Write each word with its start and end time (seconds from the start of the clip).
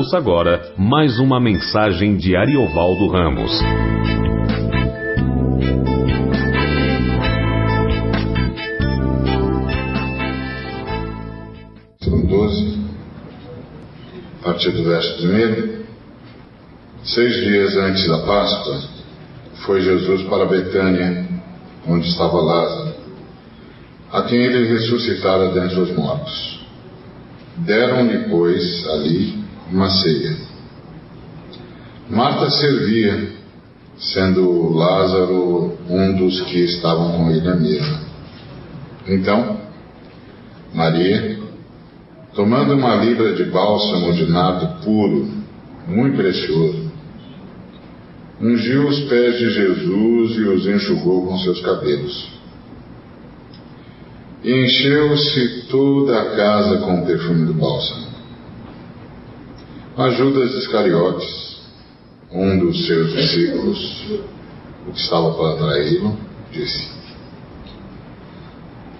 Ouça 0.00 0.16
agora 0.16 0.72
mais 0.78 1.18
uma 1.18 1.38
mensagem 1.38 2.16
de 2.16 2.34
Ariovaldo 2.34 3.06
Ramos. 3.08 3.52
São 12.02 12.26
12, 12.26 12.78
a 14.40 14.44
partir 14.44 14.70
do 14.70 14.84
verso 14.84 15.18
primeiro. 15.18 15.84
Seis 17.04 17.34
dias 17.44 17.76
antes 17.76 18.08
da 18.08 18.24
Páscoa, 18.24 18.80
foi 19.66 19.82
Jesus 19.82 20.22
para 20.30 20.46
Betânia, 20.46 21.28
onde 21.86 22.08
estava 22.08 22.40
Lázaro, 22.40 22.94
a 24.10 24.22
quem 24.22 24.38
ele 24.38 24.66
ressuscitara 24.66 25.50
dentre 25.50 25.78
os 25.78 25.94
mortos. 25.94 26.66
Deram-lhe, 27.58 28.30
pois, 28.30 28.88
ali 28.88 29.39
uma 29.72 29.88
ceia. 29.88 30.36
Marta 32.08 32.50
servia, 32.50 33.32
sendo 33.96 34.70
Lázaro 34.74 35.78
um 35.88 36.16
dos 36.16 36.40
que 36.42 36.58
estavam 36.64 37.12
com 37.12 37.30
ele 37.30 37.48
à 37.48 37.54
mesa. 37.54 38.00
Então, 39.06 39.60
Maria, 40.74 41.38
tomando 42.34 42.74
uma 42.74 42.96
libra 42.96 43.34
de 43.34 43.44
bálsamo 43.44 44.12
de 44.12 44.30
nardo 44.30 44.84
puro, 44.84 45.28
muito 45.86 46.16
precioso, 46.16 46.90
ungiu 48.40 48.88
os 48.88 49.00
pés 49.00 49.38
de 49.38 49.50
Jesus 49.50 50.36
e 50.36 50.40
os 50.42 50.66
enxugou 50.66 51.26
com 51.26 51.38
seus 51.38 51.60
cabelos. 51.60 52.28
E 54.42 54.52
encheu-se 54.52 55.66
toda 55.68 56.18
a 56.18 56.36
casa 56.36 56.78
com 56.78 57.02
o 57.02 57.06
perfume 57.06 57.46
do 57.46 57.54
bálsamo. 57.54 58.09
Mas 59.96 60.16
Judas 60.16 60.54
Iscariotes, 60.54 61.60
um 62.32 62.58
dos 62.58 62.86
seus 62.86 63.12
discípulos, 63.12 64.06
o 64.86 64.92
que 64.92 65.00
estava 65.00 65.32
para 65.34 65.56
traí-lo, 65.56 66.16
disse: 66.52 66.88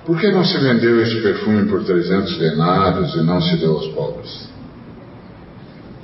Por 0.05 0.19
que 0.19 0.30
não 0.30 0.44
se 0.44 0.58
vendeu 0.58 1.00
este 1.00 1.20
perfume 1.20 1.69
por 1.69 1.84
trezentos 1.84 2.36
denários 2.38 3.14
e 3.14 3.22
não 3.22 3.41
se 3.41 3.56
deu 3.56 3.74
aos 3.74 3.86
pobres? 3.88 4.50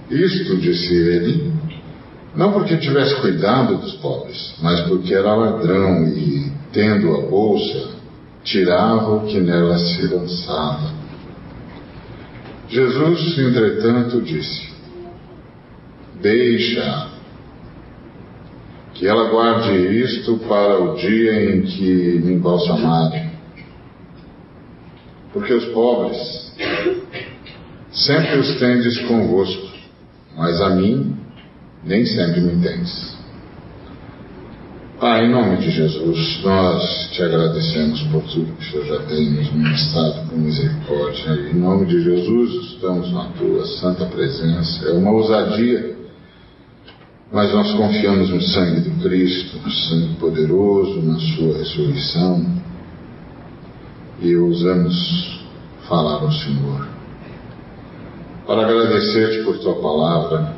Isto, 0.08 0.56
disse 0.58 0.94
ele, 0.94 1.52
não 2.36 2.52
porque 2.52 2.76
tivesse 2.76 3.16
cuidado 3.16 3.78
dos 3.78 3.94
pobres, 3.94 4.54
mas 4.62 4.82
porque 4.82 5.14
era 5.14 5.34
ladrão 5.34 6.06
e, 6.06 6.52
tendo 6.72 7.12
a 7.16 7.22
bolsa, 7.22 7.88
tirava 8.44 9.16
o 9.16 9.26
que 9.26 9.40
nela 9.40 9.76
se 9.78 10.06
lançava. 10.06 10.94
Jesus, 12.68 13.38
entretanto, 13.38 14.20
disse: 14.20 14.75
Deixa 16.20 17.08
que 18.94 19.06
ela 19.06 19.28
guarde 19.28 19.76
isto 20.02 20.38
para 20.48 20.82
o 20.82 20.96
dia 20.96 21.54
em 21.54 21.62
que 21.62 22.20
me 22.24 22.34
embalsamarem. 22.34 23.30
Porque 25.32 25.52
os 25.52 25.66
pobres 25.66 26.16
sempre 27.90 28.38
os 28.38 28.58
tendes 28.58 28.98
convosco, 29.02 29.68
mas 30.36 30.60
a 30.62 30.70
mim 30.70 31.14
nem 31.84 32.06
sempre 32.06 32.40
me 32.40 32.62
tendes. 32.62 33.16
Pai, 34.98 35.26
em 35.26 35.30
nome 35.30 35.58
de 35.58 35.70
Jesus, 35.70 36.42
nós 36.42 37.10
te 37.12 37.22
agradecemos 37.22 38.00
por 38.04 38.22
tudo 38.22 38.50
que 38.54 38.64
o 38.66 38.70
Senhor 38.70 38.86
já 38.86 39.02
tem 39.04 39.30
nos 39.30 39.52
ministrado 39.52 40.26
com 40.30 40.36
misericórdia. 40.36 41.32
Em 41.50 41.54
nome 41.54 41.84
de 41.84 42.02
Jesus, 42.02 42.72
estamos 42.72 43.12
na 43.12 43.24
tua 43.38 43.66
santa 43.66 44.06
presença. 44.06 44.88
É 44.88 44.92
uma 44.92 45.10
ousadia 45.10 45.95
mas 47.32 47.52
nós 47.52 47.72
confiamos 47.72 48.30
no 48.30 48.40
sangue 48.40 48.80
do 48.88 49.02
Cristo, 49.02 49.58
no 49.58 49.70
sangue 49.70 50.14
poderoso, 50.14 51.02
na 51.02 51.18
sua 51.18 51.58
ressurreição, 51.58 52.46
e 54.20 54.36
ousamos 54.36 55.40
falar 55.88 56.22
ao 56.22 56.32
Senhor. 56.32 56.86
Para 58.46 58.62
agradecer-te 58.62 59.44
por 59.44 59.58
tua 59.58 59.74
palavra, 59.74 60.54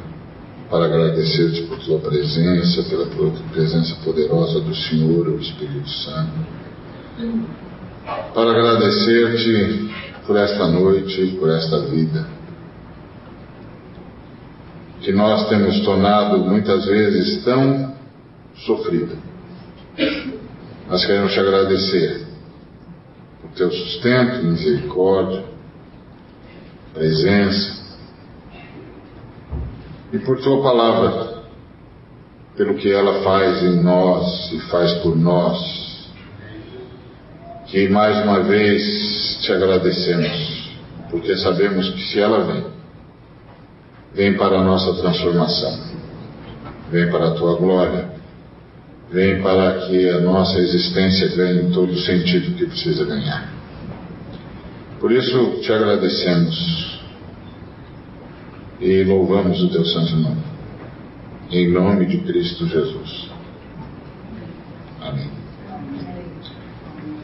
para 0.71 0.85
agradecer-te 0.85 1.63
por 1.63 1.79
tua 1.79 1.99
presença, 2.01 2.83
pela 2.83 3.07
presença 3.51 3.97
poderosa 4.05 4.61
do 4.61 4.75
Senhor, 4.75 5.27
o 5.27 5.41
Espírito 5.41 5.89
Santo. 5.89 6.33
Para 8.35 8.51
agradecer-te 8.51 9.91
por 10.27 10.37
esta 10.37 10.69
noite, 10.69 11.37
por 11.41 11.49
esta 11.49 11.81
vida 11.87 12.38
que 15.09 15.13
nós 15.15 15.49
temos 15.49 15.81
tornado 15.87 16.37
muitas 16.41 16.85
vezes 16.85 17.43
tão 17.43 17.95
sofrida. 18.67 19.17
Nós 20.87 21.03
queremos 21.07 21.33
te 21.33 21.41
agradecer 21.41 22.27
por 23.41 23.51
teu 23.53 23.71
sustento, 23.71 24.45
misericórdia, 24.45 25.45
presença 26.93 27.83
e 30.13 30.19
por 30.19 30.43
tua 30.43 30.63
palavra, 30.63 31.39
pelo 32.55 32.75
que 32.75 32.93
ela 32.93 33.23
faz 33.23 33.63
em 33.63 33.83
nós 33.83 34.53
e 34.53 34.61
faz 34.69 34.93
por 34.99 35.17
nós. 35.17 36.11
Que 37.69 37.89
mais 37.89 38.23
uma 38.25 38.41
vez 38.41 39.39
te 39.41 39.55
agradecemos, 39.55 40.71
porque 41.11 41.35
sabemos 41.39 41.89
que 41.95 42.03
se 42.09 42.21
ela 42.21 42.45
vem, 42.45 42.78
vem 44.19 44.37
para 44.37 44.59
a 44.59 44.65
nossa 44.65 45.01
transformação, 45.01 45.79
vem 46.91 47.09
para 47.09 47.29
a 47.29 47.31
tua 47.35 47.55
glória, 47.55 48.11
vem 49.13 49.41
para 49.41 49.87
que 49.87 50.09
a 50.11 50.21
nossa 50.21 50.59
existência 50.59 51.29
ganhe 51.37 51.73
todo 51.73 51.93
o 51.93 52.01
sentido 52.01 52.57
que 52.57 52.67
precisa 52.67 53.05
ganhar. 53.05 53.49
Por 54.99 55.13
isso 55.13 55.61
te 55.63 55.73
agradecemos 55.73 57.01
e 58.81 59.05
louvamos 59.05 59.63
o 59.63 59.71
teu 59.71 59.85
santo 59.85 60.17
nome. 60.17 60.43
Em 61.53 61.71
nome 61.71 62.07
de 62.07 62.19
Cristo 62.19 62.67
Jesus. 62.67 63.31
Amém. 65.01 65.38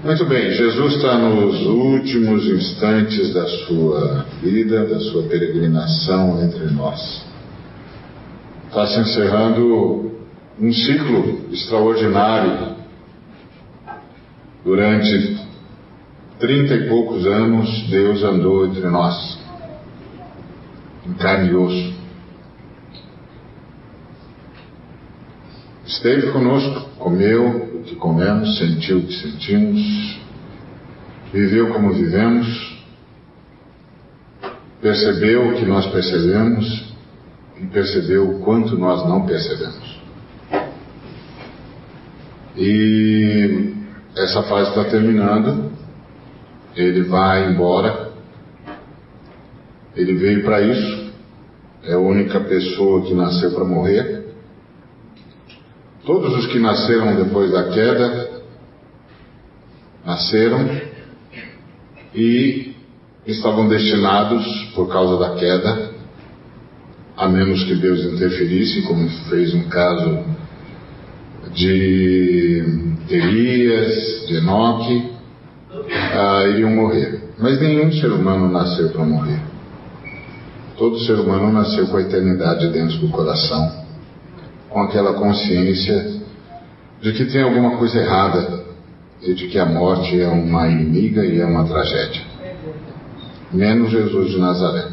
Muito 0.04 0.26
bem, 0.26 0.50
Jesus 0.50 0.97
está 0.97 1.16
nos 1.16 1.65
últimos 1.65 2.47
instantes 2.47 3.32
da 3.32 3.47
sua 3.47 4.26
vida, 4.42 4.84
da 4.84 5.00
sua 5.00 5.22
peregrinação 5.22 6.44
entre 6.44 6.66
nós. 6.75 7.25
Está 8.69 8.87
se 8.87 9.00
encerrando 9.00 10.12
um 10.60 10.70
ciclo 10.70 11.47
extraordinário. 11.50 12.75
Durante 14.62 15.38
trinta 16.38 16.75
e 16.75 16.86
poucos 16.86 17.26
anos, 17.26 17.88
Deus 17.88 18.22
andou 18.22 18.66
entre 18.66 18.86
nós, 18.91 19.38
em 21.06 21.15
carne 21.15 21.48
e 21.48 21.54
osso. 21.54 22.03
Esteve 25.94 26.32
conosco, 26.32 26.88
comeu, 26.99 27.82
que 27.84 27.94
comemos, 27.94 28.59
sentiu 28.59 28.99
o 28.99 29.06
que 29.06 29.12
sentimos, 29.12 30.21
viveu 31.32 31.72
como 31.72 31.93
vivemos, 31.93 32.82
percebeu 34.83 35.49
o 35.49 35.54
que 35.54 35.65
nós 35.65 35.87
percebemos 35.87 36.93
e 37.60 37.66
percebeu 37.66 38.28
o 38.28 38.41
quanto 38.41 38.77
nós 38.77 39.09
não 39.09 39.25
percebemos. 39.25 40.00
E 42.56 43.72
essa 44.16 44.43
fase 44.43 44.71
está 44.71 44.84
terminando, 44.87 45.71
ele 46.75 47.04
vai 47.04 47.53
embora, 47.53 48.10
ele 49.95 50.15
veio 50.15 50.42
para 50.42 50.60
isso, 50.60 51.13
é 51.84 51.92
a 51.92 51.98
única 51.98 52.41
pessoa 52.41 53.03
que 53.03 53.15
nasceu 53.15 53.53
para 53.53 53.65
morrer. 53.65 54.23
Todos 56.04 56.36
os 56.36 56.47
que 56.48 56.59
nasceram 56.59 57.16
depois 57.16 57.51
da 57.51 57.71
queda 57.71 58.30
nasceram 60.04 60.68
e 62.15 62.74
estavam 63.27 63.68
destinados, 63.68 64.45
por 64.74 64.86
causa 64.89 65.18
da 65.18 65.34
queda, 65.36 65.92
a 67.16 67.27
menos 67.27 67.65
que 67.65 67.74
Deus 67.77 68.01
interferisse, 68.04 68.83
como 68.83 69.09
fez 69.30 69.54
no 69.54 69.65
caso 69.65 70.24
de 71.54 72.92
Elias, 73.09 74.27
de 74.28 74.36
Enoque, 74.36 75.10
uh, 75.72 76.50
iriam 76.50 76.71
morrer. 76.71 77.30
Mas 77.39 77.59
nenhum 77.62 77.91
ser 77.92 78.12
humano 78.12 78.50
nasceu 78.50 78.91
para 78.91 79.04
morrer. 79.04 79.41
Todo 80.77 80.98
ser 80.98 81.15
humano 81.15 81.50
nasceu 81.50 81.86
com 81.86 81.97
a 81.97 82.03
eternidade 82.03 82.68
dentro 82.68 82.98
do 82.98 83.09
coração 83.09 83.84
com 84.74 84.82
aquela 84.82 85.15
consciência 85.15 86.21
de 87.00 87.12
que 87.12 87.26
tem 87.26 87.42
alguma 87.42 87.78
coisa 87.78 87.97
errada 87.97 88.65
e 89.22 89.32
de 89.32 89.47
que 89.47 89.56
a 89.56 89.65
morte 89.65 90.21
é 90.21 90.26
uma 90.26 90.66
inimiga 90.66 91.24
e 91.24 91.41
é 91.41 91.47
uma 91.47 91.65
tragédia. 91.65 92.22
Menos 93.53 93.92
Jesus 93.92 94.32
de 94.32 94.38
Nazaré. 94.38 94.88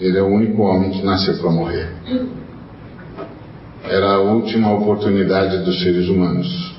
Ele 0.00 0.18
é 0.18 0.22
o 0.22 0.26
único 0.26 0.62
homem 0.62 0.90
que 0.90 1.02
nasceu 1.04 1.38
para 1.38 1.50
morrer. 1.50 1.92
Era 3.84 4.14
a 4.14 4.18
última 4.18 4.72
oportunidade 4.74 5.64
dos 5.64 5.80
seres 5.80 6.08
humanos. 6.08 6.76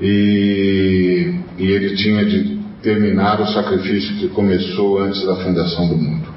E, 0.00 1.34
e 1.58 1.66
ele 1.66 1.96
tinha 1.96 2.24
de 2.24 2.60
terminar 2.82 3.40
o 3.40 3.48
sacrifício 3.48 4.16
que 4.18 4.28
começou 4.28 5.00
antes 5.00 5.26
da 5.26 5.34
fundação 5.34 5.88
do 5.88 5.96
mundo. 5.96 6.27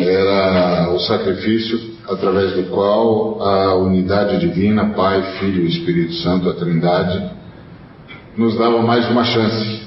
Era 0.00 0.90
o 0.90 0.98
sacrifício 1.00 1.98
através 2.08 2.52
do 2.54 2.64
qual 2.70 3.42
a 3.42 3.74
unidade 3.76 4.38
divina, 4.38 4.90
Pai, 4.90 5.22
Filho 5.38 5.64
e 5.64 5.68
Espírito 5.68 6.14
Santo, 6.14 6.48
a 6.48 6.54
Trindade, 6.54 7.30
nos 8.36 8.56
dava 8.56 8.80
mais 8.82 9.08
uma 9.10 9.24
chance. 9.24 9.80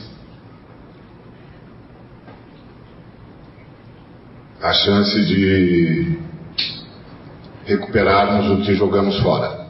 A 4.62 4.74
chance 4.74 5.26
de 5.26 6.18
recuperarmos 7.66 8.60
o 8.60 8.64
que 8.64 8.76
jogamos 8.76 9.20
fora. 9.20 9.64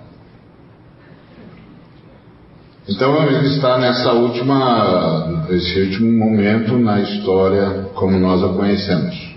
Então 2.87 3.25
ele 3.25 3.47
está 3.47 3.77
nessa 3.77 4.11
última, 4.11 5.45
esse 5.49 5.79
último 5.79 6.11
momento 6.11 6.77
na 6.77 6.99
história 7.01 7.89
como 7.95 8.19
nós 8.19 8.43
a 8.43 8.49
conhecemos. 8.49 9.32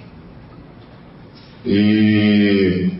E, 1.66 2.92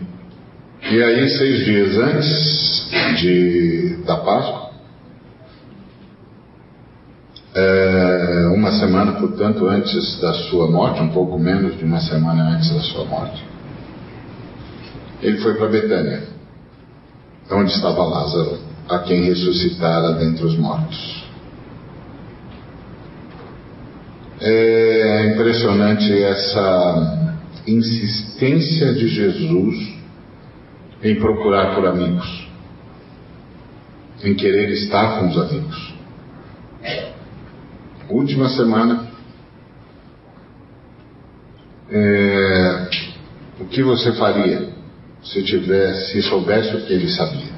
e 0.91 1.01
aí 1.01 1.29
seis 1.29 1.63
dias 1.63 1.97
antes 1.97 2.89
de, 3.21 3.95
da 4.05 4.17
Páscoa, 4.17 4.71
é, 7.55 8.47
uma 8.53 8.73
semana, 8.73 9.13
portanto, 9.13 9.65
antes 9.67 10.19
da 10.19 10.33
sua 10.33 10.69
morte, 10.69 11.01
um 11.01 11.07
pouco 11.09 11.39
menos 11.39 11.77
de 11.77 11.85
uma 11.85 12.01
semana 12.01 12.55
antes 12.55 12.69
da 12.73 12.81
sua 12.81 13.05
morte, 13.05 13.41
ele 15.21 15.37
foi 15.37 15.53
para 15.53 15.69
Betânia, 15.69 16.23
onde 17.49 17.71
estava 17.71 18.03
Lázaro, 18.03 18.59
a 18.89 18.99
quem 18.99 19.23
ressuscitara 19.23 20.11
dentre 20.15 20.45
os 20.45 20.57
mortos. 20.57 21.23
É 24.41 25.31
impressionante 25.31 26.21
essa 26.21 27.26
insistência 27.67 28.93
de 28.93 29.07
Jesus 29.07 29.97
em 31.03 31.15
procurar 31.15 31.75
por 31.75 31.85
amigos, 31.85 32.47
em 34.23 34.33
querer 34.33 34.69
estar 34.69 35.19
com 35.19 35.27
os 35.27 35.37
amigos. 35.37 35.93
Última 38.09 38.47
semana, 38.49 39.07
é, 41.91 42.89
o 43.59 43.65
que 43.65 43.83
você 43.83 44.13
faria 44.13 44.69
se 45.21 45.43
tivesse, 45.43 46.13
se 46.13 46.21
soubesse 46.23 46.75
o 46.75 46.85
que 46.85 46.93
ele 46.93 47.09
sabia? 47.09 47.57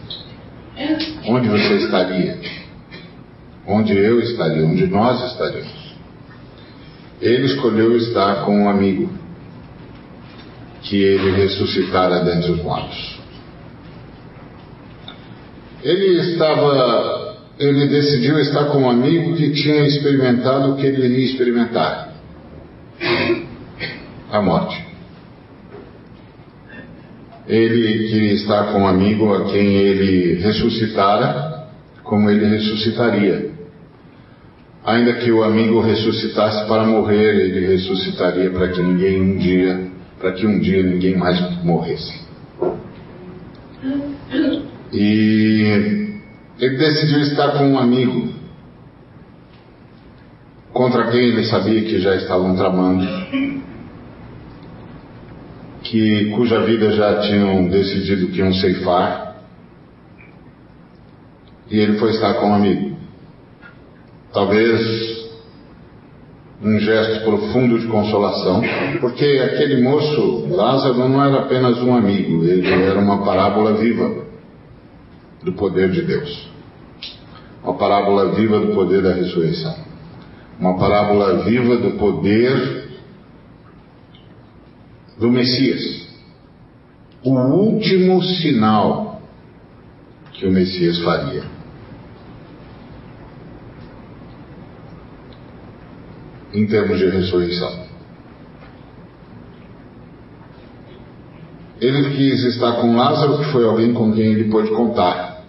Onde 1.27 1.49
você 1.49 1.75
estaria? 1.75 2.39
Onde 3.67 3.95
eu 3.95 4.19
estaria? 4.19 4.65
Onde 4.65 4.87
nós 4.87 5.31
estaríamos? 5.31 5.95
Ele 7.21 7.45
escolheu 7.45 7.95
estar 7.97 8.45
com 8.45 8.63
um 8.63 8.69
amigo 8.69 9.09
que 10.89 11.03
ele 11.03 11.31
ressuscitara 11.31 12.25
dentre 12.25 12.51
os 12.51 12.63
mortos. 12.63 13.19
Ele 15.83 16.19
estava, 16.19 17.37
ele 17.59 17.87
decidiu 17.87 18.39
estar 18.39 18.65
com 18.65 18.79
um 18.79 18.89
amigo 18.89 19.35
que 19.35 19.51
tinha 19.51 19.85
experimentado 19.85 20.71
o 20.71 20.77
que 20.77 20.87
ele 20.87 21.05
iria 21.05 21.25
experimentar: 21.25 22.11
a 24.31 24.41
morte. 24.41 24.83
Ele 27.47 28.09
queria 28.09 28.33
estar 28.33 28.73
com 28.73 28.79
um 28.79 28.87
amigo 28.87 29.33
a 29.33 29.45
quem 29.45 29.75
ele 29.75 30.41
ressuscitara, 30.41 31.67
como 32.03 32.29
ele 32.31 32.45
ressuscitaria. 32.47 33.51
Ainda 34.85 35.13
que 35.13 35.31
o 35.31 35.43
amigo 35.43 35.81
ressuscitasse 35.81 36.67
para 36.67 36.83
morrer, 36.83 37.35
ele 37.35 37.67
ressuscitaria 37.67 38.49
para 38.49 38.69
que 38.69 38.81
ninguém 38.81 39.21
um 39.21 39.37
dia, 39.37 39.88
para 40.19 40.33
que 40.33 40.45
um 40.45 40.59
dia 40.59 40.83
ninguém 40.83 41.17
mais 41.17 41.39
morresse. 41.63 42.27
E 44.91 46.19
ele 46.59 46.77
decidiu 46.77 47.21
estar 47.21 47.57
com 47.57 47.71
um 47.71 47.79
amigo 47.79 48.33
contra 50.73 51.09
quem 51.09 51.21
ele 51.21 51.45
sabia 51.45 51.81
que 51.83 51.99
já 51.99 52.15
estavam 52.15 52.55
tramando 52.55 53.07
que, 55.89 56.29
cuja 56.35 56.63
vida 56.65 56.91
já 56.91 57.21
tinham 57.21 57.67
decidido 57.67 58.27
que 58.27 58.39
iam 58.39 58.53
ceifar, 58.53 59.37
e 61.69 61.79
ele 61.79 61.97
foi 61.97 62.11
estar 62.11 62.35
com 62.35 62.49
um 62.49 62.53
amigo. 62.53 62.97
Talvez 64.31 65.18
um 66.61 66.77
gesto 66.79 67.23
profundo 67.23 67.79
de 67.79 67.87
consolação, 67.87 68.61
porque 68.99 69.25
aquele 69.25 69.81
moço, 69.81 70.47
Lázaro, 70.49 70.95
não 70.95 71.23
era 71.23 71.39
apenas 71.41 71.81
um 71.81 71.95
amigo, 71.95 72.43
ele 72.43 72.69
era 72.69 72.99
uma 72.99 73.23
parábola 73.23 73.73
viva 73.75 74.25
do 75.43 75.53
poder 75.53 75.89
de 75.91 76.01
Deus. 76.01 76.49
Uma 77.63 77.75
parábola 77.75 78.33
viva 78.33 78.59
do 78.59 78.73
poder 78.73 79.01
da 79.01 79.13
ressurreição. 79.13 79.75
Uma 80.59 80.77
parábola 80.77 81.43
viva 81.43 81.77
do 81.77 81.91
poder 81.91 82.89
do 85.17 85.29
Messias. 85.29 86.09
O 87.23 87.31
último 87.31 88.21
sinal 88.21 89.21
que 90.33 90.45
o 90.45 90.51
Messias 90.51 90.99
faria. 90.99 91.58
Em 96.53 96.65
termos 96.65 96.97
de 96.97 97.09
ressurreição. 97.09 97.89
Ele 101.79 102.09
quis 102.15 102.43
estar 102.43 102.73
com 102.73 102.95
Lázaro, 102.95 103.37
que 103.37 103.51
foi 103.51 103.65
alguém 103.65 103.93
com 103.93 104.11
quem 104.11 104.25
ele 104.25 104.51
pôde 104.51 104.69
contar. 104.71 105.43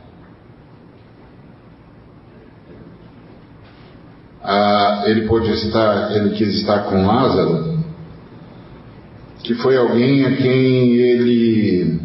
Ah, 4.42 5.02
ele 5.06 5.26
pôde 5.26 5.50
estar, 5.50 6.12
ele 6.16 6.30
quis 6.30 6.54
estar 6.60 6.84
com 6.84 7.04
Lázaro, 7.04 7.78
que 9.42 9.54
foi 9.54 9.76
alguém 9.76 10.24
a 10.24 10.36
quem 10.36 10.94
ele 10.96 12.00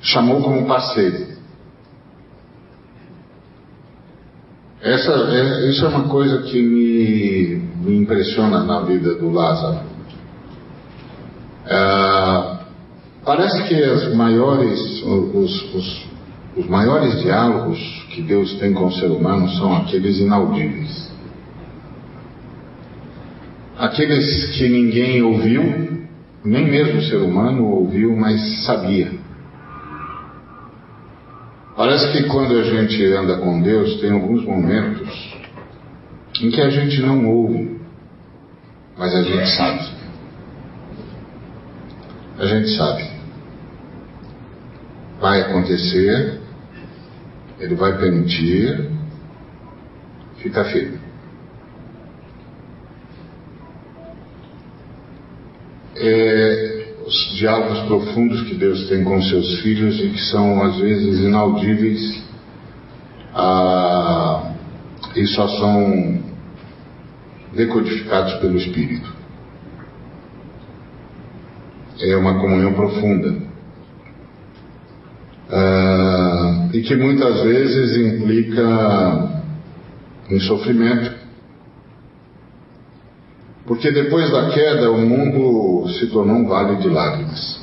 chamou 0.00 0.42
como 0.42 0.66
parceiro. 0.66 1.29
Essa, 4.82 5.12
é, 5.12 5.70
isso 5.70 5.84
é 5.84 5.88
uma 5.88 6.08
coisa 6.08 6.42
que 6.42 6.60
me, 6.60 7.62
me 7.84 7.98
impressiona 7.98 8.62
na 8.64 8.80
vida 8.80 9.14
do 9.14 9.30
Lázaro. 9.30 9.80
É, 11.66 12.58
parece 13.24 13.62
que 13.64 13.74
as 13.74 14.14
maiores, 14.14 15.02
os, 15.02 15.74
os, 15.74 16.06
os 16.56 16.66
maiores 16.66 17.20
diálogos 17.20 17.78
que 18.10 18.22
Deus 18.22 18.54
tem 18.54 18.72
com 18.72 18.86
o 18.86 18.92
ser 18.92 19.10
humano 19.10 19.48
são 19.50 19.76
aqueles 19.76 20.18
inaudíveis 20.18 21.10
aqueles 23.80 24.58
que 24.58 24.68
ninguém 24.68 25.22
ouviu, 25.22 25.62
nem 26.44 26.70
mesmo 26.70 26.98
o 26.98 27.02
ser 27.02 27.16
humano 27.16 27.64
ouviu, 27.64 28.14
mas 28.14 28.64
sabia. 28.66 29.10
Parece 31.80 32.12
que 32.12 32.24
quando 32.24 32.58
a 32.58 32.62
gente 32.62 33.02
anda 33.06 33.38
com 33.38 33.62
Deus, 33.62 34.02
tem 34.02 34.10
alguns 34.10 34.44
momentos 34.44 35.34
em 36.38 36.50
que 36.50 36.60
a 36.60 36.68
gente 36.68 37.00
não 37.00 37.26
ouve, 37.26 37.80
mas 38.98 39.14
a 39.14 39.22
gente 39.22 39.48
sabe. 39.56 39.88
A 42.38 42.44
gente 42.44 42.76
sabe. 42.76 43.10
Vai 45.22 45.40
acontecer, 45.40 46.38
ele 47.58 47.74
vai 47.76 47.96
permitir, 47.96 48.90
fica 50.36 50.62
firme. 50.64 51.00
é, 55.96 56.79
os 57.10 57.34
diálogos 57.34 57.80
profundos 57.80 58.42
que 58.42 58.54
Deus 58.54 58.88
tem 58.88 59.02
com 59.02 59.20
seus 59.20 59.60
filhos 59.62 59.98
e 59.98 60.10
que 60.10 60.20
são 60.20 60.62
às 60.62 60.76
vezes 60.76 61.18
inaudíveis 61.18 62.22
ah, 63.34 64.52
e 65.16 65.26
só 65.26 65.48
são 65.48 66.22
decodificados 67.52 68.34
pelo 68.34 68.56
Espírito. 68.56 69.12
É 72.00 72.16
uma 72.16 72.38
comunhão 72.38 72.74
profunda. 72.74 73.42
Ah, 75.50 76.68
e 76.72 76.80
que 76.80 76.94
muitas 76.94 77.42
vezes 77.42 77.96
implica 77.96 79.42
em 80.30 80.38
sofrimento, 80.38 81.12
Porque 83.70 83.92
depois 83.92 84.28
da 84.32 84.50
queda, 84.50 84.90
o 84.90 84.98
mundo 84.98 85.88
se 85.90 86.08
tornou 86.08 86.38
um 86.38 86.48
vale 86.48 86.74
de 86.78 86.88
lágrimas. 86.88 87.60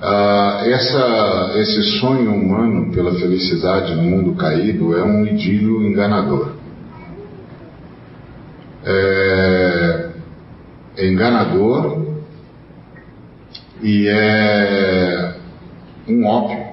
Ah, 0.00 0.62
essa, 0.64 1.52
esse 1.56 1.98
sonho 1.98 2.32
humano 2.32 2.92
pela 2.92 3.12
felicidade 3.18 3.92
no 3.96 4.02
mundo 4.02 4.36
caído 4.36 4.96
é 4.96 5.02
um 5.02 5.26
idílio 5.26 5.82
enganador. 5.82 6.52
É, 8.84 10.10
é 10.98 11.08
enganador 11.08 12.06
e 13.82 14.06
é 14.06 15.34
um 16.06 16.24
ópio. 16.24 16.66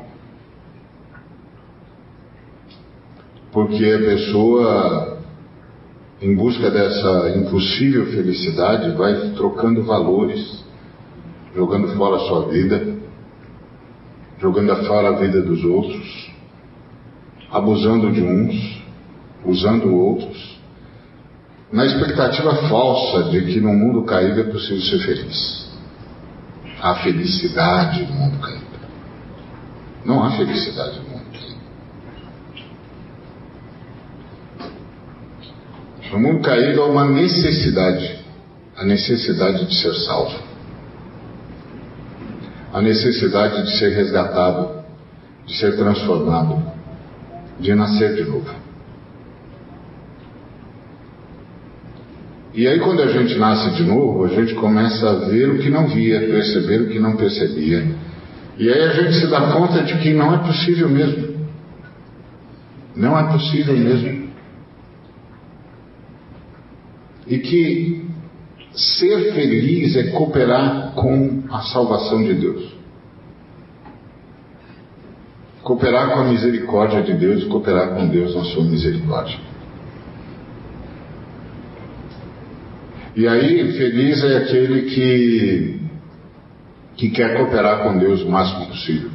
Porque 3.52 3.84
a 3.84 3.98
pessoa 3.98 5.19
em 6.22 6.36
busca 6.36 6.70
dessa 6.70 7.38
impossível 7.38 8.08
felicidade, 8.08 8.92
vai 8.92 9.32
trocando 9.36 9.84
valores, 9.84 10.64
jogando 11.56 11.96
fora 11.96 12.18
a 12.18 12.28
sua 12.28 12.48
vida, 12.50 12.98
jogando 14.40 14.76
fora 14.86 15.10
a 15.10 15.20
vida 15.20 15.42
dos 15.42 15.64
outros, 15.64 16.32
abusando 17.52 18.12
de 18.12 18.22
uns, 18.22 18.84
usando 19.46 19.96
outros, 19.96 20.60
na 21.72 21.86
expectativa 21.86 22.54
falsa 22.68 23.30
de 23.30 23.42
que 23.46 23.62
no 23.62 23.74
mundo 23.74 24.04
caído 24.04 24.42
é 24.42 24.44
possível 24.44 24.82
ser 24.82 25.00
feliz. 25.06 25.70
Há 26.82 26.96
felicidade 26.96 28.06
no 28.06 28.14
mundo 28.14 28.40
caído. 28.40 28.64
Não 30.04 30.24
há 30.24 30.32
felicidade 30.32 31.00
no 31.00 31.09
No 36.12 36.18
mundo 36.18 36.42
caído 36.42 36.82
há 36.82 36.88
uma 36.88 37.06
necessidade, 37.06 38.18
a 38.76 38.84
necessidade 38.84 39.66
de 39.66 39.76
ser 39.76 39.94
salvo, 39.94 40.40
a 42.74 42.82
necessidade 42.82 43.64
de 43.64 43.78
ser 43.78 43.90
resgatado, 43.94 44.84
de 45.46 45.56
ser 45.56 45.76
transformado, 45.78 46.64
de 47.60 47.76
nascer 47.76 48.16
de 48.16 48.24
novo. 48.24 48.50
E 52.56 52.68
aí, 52.68 52.80
quando 52.80 53.04
a 53.04 53.08
gente 53.08 53.38
nasce 53.38 53.76
de 53.76 53.84
novo, 53.84 54.26
a 54.26 54.30
gente 54.30 54.56
começa 54.56 55.08
a 55.08 55.14
ver 55.30 55.50
o 55.50 55.60
que 55.60 55.70
não 55.70 55.88
via, 55.88 56.20
perceber 56.22 56.82
o 56.82 56.88
que 56.90 56.98
não 56.98 57.16
percebia. 57.16 57.86
E 58.58 58.68
aí 58.68 58.82
a 58.82 58.94
gente 58.94 59.14
se 59.14 59.28
dá 59.28 59.42
conta 59.54 59.84
de 59.84 59.96
que 60.00 60.12
não 60.12 60.34
é 60.34 60.40
possível 60.40 60.90
mesmo. 60.90 61.48
Não 62.96 63.18
é 63.18 63.32
possível 63.32 63.78
mesmo 63.78 64.29
e 67.30 67.38
que 67.38 68.10
ser 68.74 69.34
feliz 69.34 69.96
é 69.96 70.12
cooperar 70.12 70.94
com 70.96 71.44
a 71.52 71.62
salvação 71.62 72.24
de 72.24 72.34
Deus. 72.34 72.74
Cooperar 75.62 76.14
com 76.14 76.22
a 76.22 76.24
misericórdia 76.24 77.04
de 77.04 77.14
Deus 77.14 77.44
e 77.44 77.46
cooperar 77.46 77.96
com 77.96 78.08
Deus 78.08 78.36
na 78.36 78.44
sua 78.46 78.64
misericórdia. 78.64 79.38
E 83.16 83.28
aí, 83.28 83.74
feliz 83.74 84.24
é 84.24 84.38
aquele 84.38 84.84
que, 84.84 85.82
que 86.96 87.10
quer 87.10 87.38
cooperar 87.38 87.84
com 87.84 87.98
Deus 87.98 88.24
o 88.24 88.30
máximo 88.30 88.68
possível. 88.68 89.12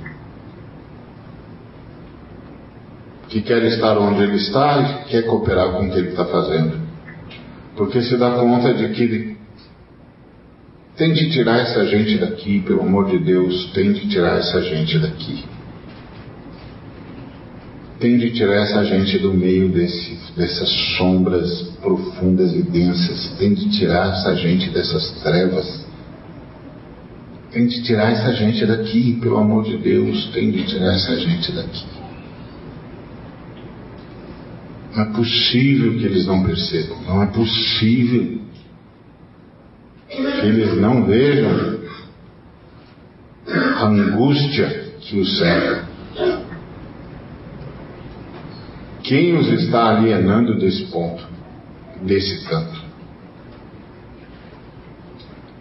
Que 3.29 3.41
quer 3.41 3.65
estar 3.65 3.99
onde 3.99 4.23
ele 4.23 4.37
está 4.37 4.81
e 4.81 5.11
quer 5.11 5.23
cooperar 5.23 5.73
com 5.73 5.87
o 5.87 5.91
que 5.91 5.99
ele 5.99 6.09
está 6.09 6.27
fazendo. 6.27 6.84
Porque 7.77 8.01
se 8.03 8.17
dá 8.17 8.31
conta 8.33 8.73
de 8.73 8.89
que 8.91 9.37
tem 10.97 11.13
de 11.13 11.31
tirar 11.31 11.59
essa 11.59 11.85
gente 11.87 12.19
daqui, 12.19 12.61
pelo 12.61 12.83
amor 12.83 13.11
de 13.11 13.19
Deus, 13.19 13.73
tem 13.73 13.93
de 13.93 14.09
tirar 14.09 14.39
essa 14.39 14.63
gente 14.63 14.99
daqui. 15.01 15.45
Tem 17.99 18.17
de 18.17 18.31
tirar 18.31 18.63
essa 18.63 18.85
gente 18.85 19.19
do 19.19 19.33
meio 19.33 19.71
desse, 19.71 20.17
dessas 20.37 20.69
sombras 20.97 21.63
profundas 21.81 22.55
e 22.55 22.63
densas. 22.63 23.35
Tem 23.39 23.55
de 23.55 23.71
tirar 23.71 24.13
essa 24.13 24.37
gente 24.37 24.71
dessas 24.71 25.11
trevas. 25.23 25.85
Tem 27.51 27.67
de 27.67 27.83
tirar 27.83 28.13
essa 28.13 28.33
gente 28.35 28.65
daqui, 28.65 29.19
pelo 29.21 29.39
amor 29.39 29.65
de 29.65 29.77
Deus, 29.79 30.31
tem 30.33 30.51
de 30.51 30.65
tirar 30.65 30.95
essa 30.95 31.19
gente 31.19 31.51
daqui. 31.53 31.94
Não 34.95 35.03
é 35.03 35.07
possível 35.07 35.99
que 35.99 36.05
eles 36.05 36.27
não 36.27 36.45
percebam, 36.45 37.03
não 37.03 37.23
é 37.23 37.27
possível 37.27 38.39
que 40.09 40.47
eles 40.47 40.81
não 40.81 41.05
vejam 41.05 41.81
a 43.49 43.87
angústia 43.87 44.95
que 45.01 45.19
os 45.19 45.39
cerca. 45.39 45.85
Quem 49.03 49.37
os 49.37 49.49
está 49.49 49.97
alienando 49.97 50.59
desse 50.59 50.85
ponto, 50.87 51.23
desse 52.03 52.45
canto? 52.47 52.85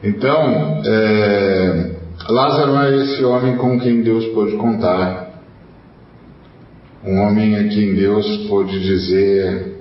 Então, 0.03 0.81
é, 0.85 1.95
Lázaro 2.29 2.75
é 2.77 3.03
esse 3.03 3.23
homem 3.23 3.57
com 3.57 3.79
quem 3.79 4.03
Deus 4.03 4.25
pôde 4.27 4.55
contar 4.57 5.22
um 7.05 7.19
homem 7.19 7.55
a 7.55 7.67
quem 7.67 7.95
Deus 7.95 8.47
pôde 8.47 8.79
dizer: 8.79 9.77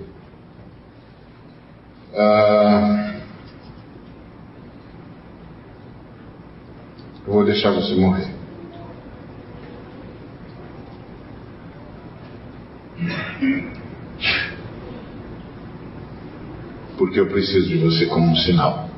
ah, 2.14 3.02
Eu 7.26 7.32
vou 7.32 7.44
deixar 7.44 7.70
você 7.70 7.94
morrer. 7.94 8.28
Porque 16.98 17.20
eu 17.20 17.28
preciso 17.28 17.68
de 17.68 17.78
você 17.78 18.06
como 18.06 18.26
um 18.26 18.36
sinal. 18.36 18.90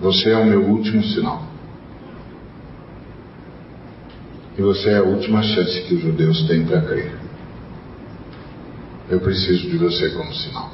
Você 0.00 0.30
é 0.30 0.36
o 0.36 0.44
meu 0.44 0.62
último 0.64 1.02
sinal. 1.02 1.51
Você 4.62 4.90
é 4.90 4.98
a 4.98 5.02
última 5.02 5.42
chance 5.42 5.82
que 5.82 5.94
os 5.94 6.02
judeus 6.02 6.46
têm 6.46 6.64
para 6.64 6.80
crer. 6.82 7.12
Eu 9.10 9.20
preciso 9.20 9.68
de 9.68 9.76
você 9.76 10.10
como 10.10 10.32
sinal. 10.32 10.72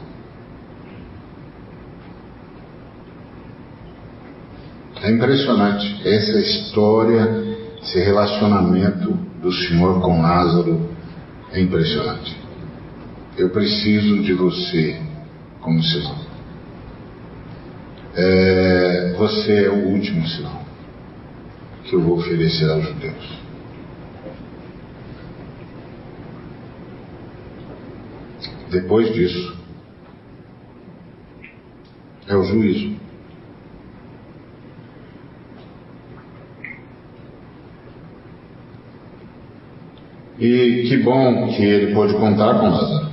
É 5.02 5.10
impressionante 5.10 6.06
essa 6.06 6.38
história, 6.38 7.56
esse 7.82 7.98
relacionamento 8.00 9.12
do 9.40 9.50
Senhor 9.50 10.00
com 10.02 10.20
Lázaro 10.20 10.88
é 11.52 11.60
impressionante. 11.60 12.36
Eu 13.38 13.48
preciso 13.50 14.22
de 14.22 14.34
você 14.34 15.00
como 15.60 15.82
sinal. 15.82 16.18
É, 18.14 19.14
você 19.16 19.64
é 19.64 19.70
o 19.70 19.88
último 19.88 20.26
sinal 20.28 20.62
que 21.84 21.94
eu 21.94 22.02
vou 22.02 22.18
oferecer 22.18 22.68
aos 22.70 22.84
judeus. 22.84 23.47
Depois 28.70 29.12
disso, 29.14 29.56
é 32.26 32.36
o 32.36 32.44
juízo. 32.44 32.96
E 40.38 40.84
que 40.88 40.98
bom 40.98 41.48
que 41.48 41.62
ele 41.62 41.94
pôde 41.94 42.14
contar 42.14 42.60
com 42.60 42.68
Lázaro. 42.68 43.08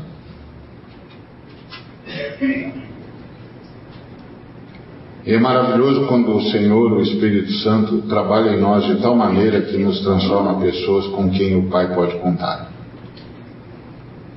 E 5.26 5.34
é 5.34 5.40
maravilhoso 5.40 6.06
quando 6.06 6.36
o 6.36 6.42
Senhor, 6.52 6.92
o 6.92 7.02
Espírito 7.02 7.52
Santo, 7.54 8.04
trabalha 8.04 8.52
em 8.52 8.62
nós 8.62 8.86
de 8.86 9.02
tal 9.02 9.16
maneira 9.16 9.62
que 9.62 9.78
nos 9.78 10.02
transforma 10.02 10.60
pessoas 10.60 11.08
com 11.08 11.32
quem 11.32 11.58
o 11.58 11.68
Pai 11.68 11.96
pode 11.96 12.16
contar. 12.20 12.75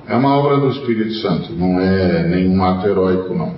É 0.09 0.15
uma 0.15 0.35
obra 0.39 0.57
do 0.57 0.69
Espírito 0.71 1.13
Santo, 1.21 1.53
não 1.53 1.79
é 1.79 2.27
nenhum 2.27 2.63
ato 2.63 2.87
heróico, 2.87 3.31
não. 3.31 3.53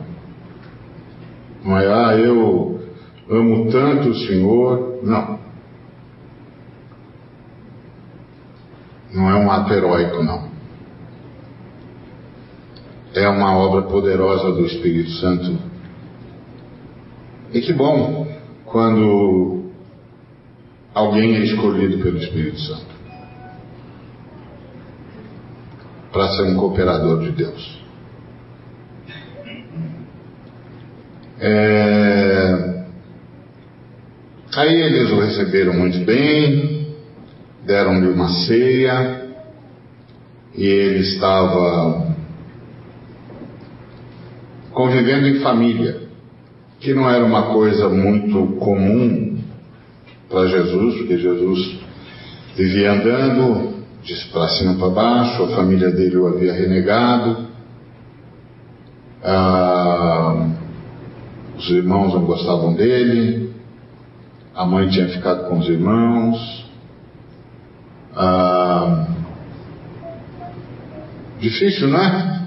Não 1.63 1.77
é, 1.77 1.88
ah, 1.88 2.13
eu 2.17 2.81
amo 3.29 3.72
tanto 3.72 4.10
o 4.10 4.15
Senhor. 4.15 5.00
Não. 5.01 5.39
Não 9.13 9.29
é 9.29 9.36
um 9.36 9.50
ato 9.50 9.74
heróico, 9.74 10.22
não. 10.22 10.50
É 13.15 13.29
uma 13.29 13.55
obra 13.55 13.84
poderosa 13.84 14.51
do 14.51 14.65
Espírito 14.65 15.12
Santo. 15.12 15.58
E 17.53 17.62
que 17.62 17.72
bom 17.72 18.27
quando 18.65 19.72
alguém 20.93 21.34
é 21.38 21.46
escolhido 21.46 22.03
pelo 22.03 22.17
Espírito 22.17 22.60
Santo 22.60 22.91
para 26.12 26.27
ser 26.30 26.44
um 26.44 26.56
cooperador 26.56 27.22
de 27.22 27.32
Deus. 27.32 27.82
É... 31.39 32.82
Aí 34.56 34.82
eles 34.82 35.10
o 35.12 35.20
receberam 35.22 35.74
muito 35.74 36.06
bem, 36.06 36.94
deram-lhe 37.65 38.08
uma 38.08 38.27
ceia, 38.27 39.22
e 40.53 40.65
ele 40.65 41.00
estava 41.00 42.13
convivendo 44.74 45.27
em 45.27 45.39
família, 45.39 46.01
que 46.80 46.94
não 46.94 47.10
era 47.10 47.24
uma 47.24 47.53
coisa 47.53 47.88
muito 47.88 48.58
comum 48.58 49.39
para 50.30 50.48
Jesus, 50.48 50.98
porque 50.98 51.18
Jesus 51.18 51.80
vivia 52.56 52.91
andando, 52.91 53.71
de 54.03 54.25
para 54.31 54.48
cima 54.50 54.75
para 54.75 54.89
baixo, 54.89 55.43
a 55.43 55.55
família 55.55 55.91
dele 55.91 56.17
o 56.17 56.27
havia 56.27 56.53
renegado, 56.53 57.48
ah, 59.24 60.50
os 61.58 61.70
irmãos 61.70 62.13
não 62.13 62.25
gostavam 62.25 62.74
dele, 62.74 63.53
a 64.55 64.65
mãe 64.65 64.89
tinha 64.89 65.08
ficado 65.10 65.48
com 65.48 65.60
os 65.60 65.70
irmãos. 65.70 66.65
Ah, 68.15 69.08
difícil, 71.39 71.88
não 71.88 72.00
é? 72.00 72.41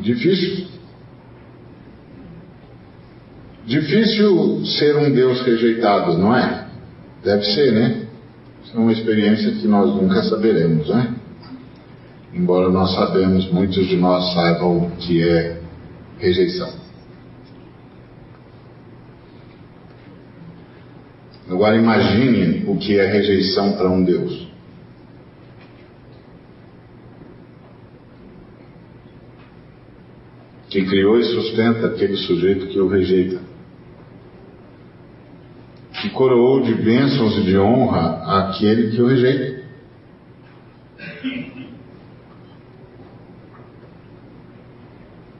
Difícil. 0.00 0.71
Difícil 3.72 4.66
ser 4.66 4.94
um 4.98 5.10
Deus 5.10 5.40
rejeitado, 5.40 6.18
não 6.18 6.36
é? 6.36 6.66
Deve 7.24 7.42
ser, 7.42 7.72
né? 7.72 8.06
Isso 8.62 8.76
é 8.76 8.78
uma 8.78 8.92
experiência 8.92 9.50
que 9.52 9.66
nós 9.66 9.88
nunca 9.94 10.22
saberemos, 10.24 10.90
né? 10.90 11.14
Embora 12.34 12.68
nós 12.68 12.94
sabemos, 12.94 13.50
muitos 13.50 13.86
de 13.86 13.96
nós 13.96 14.34
saibam 14.34 14.76
o 14.76 14.90
que 14.98 15.26
é 15.26 15.58
rejeição. 16.18 16.70
Agora 21.48 21.74
imagine 21.74 22.64
o 22.66 22.76
que 22.76 22.98
é 22.98 23.06
rejeição 23.06 23.72
para 23.72 23.88
um 23.88 24.04
Deus. 24.04 24.48
Que 30.68 30.84
criou 30.84 31.18
e 31.18 31.24
sustenta 31.24 31.86
aquele 31.86 32.18
sujeito 32.18 32.66
que 32.66 32.78
o 32.78 32.86
rejeita 32.86 33.51
que 36.02 36.10
coroou 36.10 36.60
de 36.60 36.74
bênçãos 36.74 37.38
e 37.38 37.42
de 37.42 37.56
honra 37.56 38.40
aquele 38.40 38.90
que 38.90 39.00
o 39.00 39.06
rejeita. 39.06 39.62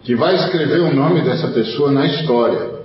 Que 0.02 0.14
vai 0.14 0.36
escrever 0.36 0.80
o 0.82 0.94
nome 0.94 1.22
dessa 1.22 1.48
pessoa 1.48 1.90
na 1.90 2.06
história. 2.06 2.80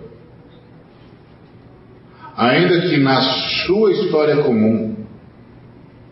Ainda 2.35 2.81
que 2.81 2.97
na 2.97 3.21
sua 3.67 3.91
história 3.91 4.43
comum 4.43 4.95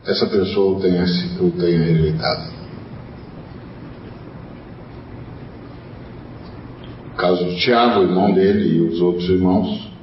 essa 0.06 0.28
pessoa 0.28 0.78
o 0.78 0.82
tenha, 0.82 1.04
o 1.40 1.50
tenha 1.50 1.80
rejeitado. 1.80 2.54
O 7.12 7.16
caso 7.18 7.44
de 7.46 7.60
Tiago, 7.60 8.04
irmão 8.04 8.32
dele, 8.34 8.78
e 8.78 8.82
os 8.82 9.02
outros 9.02 9.28
irmãos, 9.30 9.95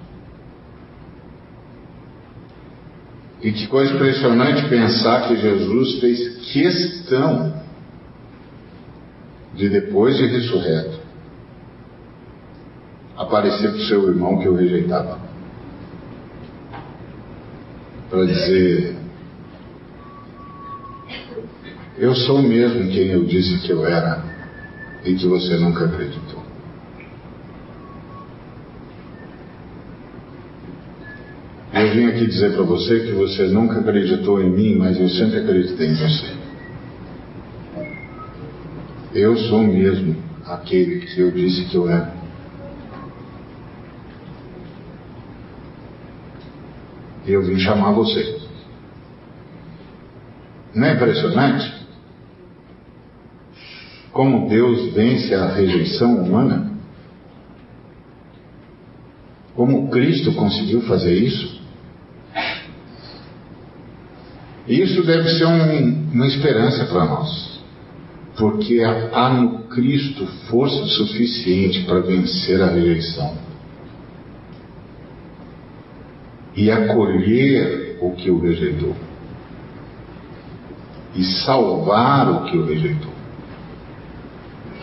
E 3.42 3.50
que 3.50 3.66
coisa 3.66 3.92
impressionante 3.94 4.68
pensar 4.68 5.26
que 5.26 5.36
Jesus 5.36 5.98
fez 5.98 6.52
questão 6.52 7.60
de 9.54 9.68
depois 9.68 10.16
de 10.16 10.26
ressurreto 10.26 11.02
aparecer 13.16 13.70
para 13.70 13.80
o 13.80 13.84
seu 13.84 14.08
irmão 14.08 14.38
que 14.38 14.48
o 14.48 14.54
rejeitava. 14.54 15.18
Para 18.10 18.24
dizer: 18.26 18.96
Eu 21.98 22.14
sou 22.14 22.42
mesmo 22.42 22.90
quem 22.90 23.08
eu 23.08 23.24
disse 23.24 23.58
que 23.66 23.72
eu 23.72 23.86
era 23.86 24.22
e 25.04 25.14
que 25.14 25.26
você 25.26 25.56
nunca 25.56 25.86
acreditou. 25.86 26.31
Eu 31.74 31.90
vim 31.90 32.06
aqui 32.06 32.26
dizer 32.26 32.52
para 32.52 32.64
você 32.64 33.00
que 33.00 33.12
você 33.12 33.48
nunca 33.48 33.80
acreditou 33.80 34.42
em 34.42 34.50
mim, 34.50 34.74
mas 34.76 35.00
eu 35.00 35.08
sempre 35.08 35.38
acreditei 35.38 35.88
em 35.88 35.94
você. 35.94 36.34
Eu 39.14 39.36
sou 39.36 39.62
mesmo 39.62 40.16
aquele 40.46 41.00
que 41.00 41.18
eu 41.18 41.30
disse 41.30 41.64
que 41.64 41.74
eu 41.74 41.88
era. 41.88 42.14
Eu 47.26 47.42
vim 47.42 47.58
chamar 47.58 47.92
você. 47.92 48.38
Não 50.74 50.86
é 50.86 50.94
impressionante? 50.94 51.86
Como 54.12 54.48
Deus 54.48 54.92
vence 54.92 55.34
a 55.34 55.54
rejeição 55.54 56.22
humana? 56.22 56.70
Como 59.54 59.90
Cristo 59.90 60.34
conseguiu 60.34 60.82
fazer 60.82 61.14
isso? 61.14 61.61
Isso 64.72 65.02
deve 65.02 65.28
ser 65.28 65.44
um, 65.44 66.12
uma 66.14 66.26
esperança 66.26 66.86
para 66.86 67.04
nós, 67.04 67.60
porque 68.38 68.80
há 68.82 69.28
no 69.28 69.64
Cristo 69.64 70.26
força 70.48 70.86
suficiente 70.86 71.84
para 71.84 72.00
vencer 72.00 72.58
a 72.62 72.68
rejeição 72.68 73.36
e 76.56 76.70
acolher 76.70 77.98
o 78.00 78.12
que 78.12 78.30
o 78.30 78.40
rejeitou 78.40 78.96
e 81.14 81.22
salvar 81.22 82.30
o 82.30 82.44
que 82.44 82.56
o 82.56 82.64
rejeitou 82.64 83.12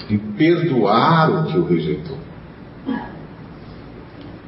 e 0.07 0.19
perdoar 0.19 1.31
o 1.31 1.51
que 1.51 1.57
o 1.57 1.65
rejeitou. 1.65 2.17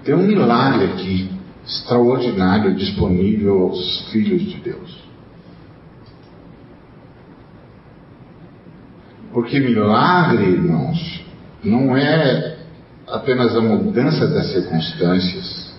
Tem 0.03 0.13
um 0.13 0.27
milagre 0.27 0.85
aqui 0.85 1.31
extraordinário 1.65 2.75
disponível 2.75 3.63
aos 3.63 4.11
filhos 4.11 4.43
de 4.43 4.57
Deus. 4.57 5.00
Porque 9.33 9.59
milagre, 9.59 10.43
irmãos, 10.43 11.23
não 11.63 11.95
é 11.95 12.57
apenas 13.07 13.55
a 13.55 13.61
mudança 13.61 14.27
das 14.27 14.51
circunstâncias. 14.51 15.71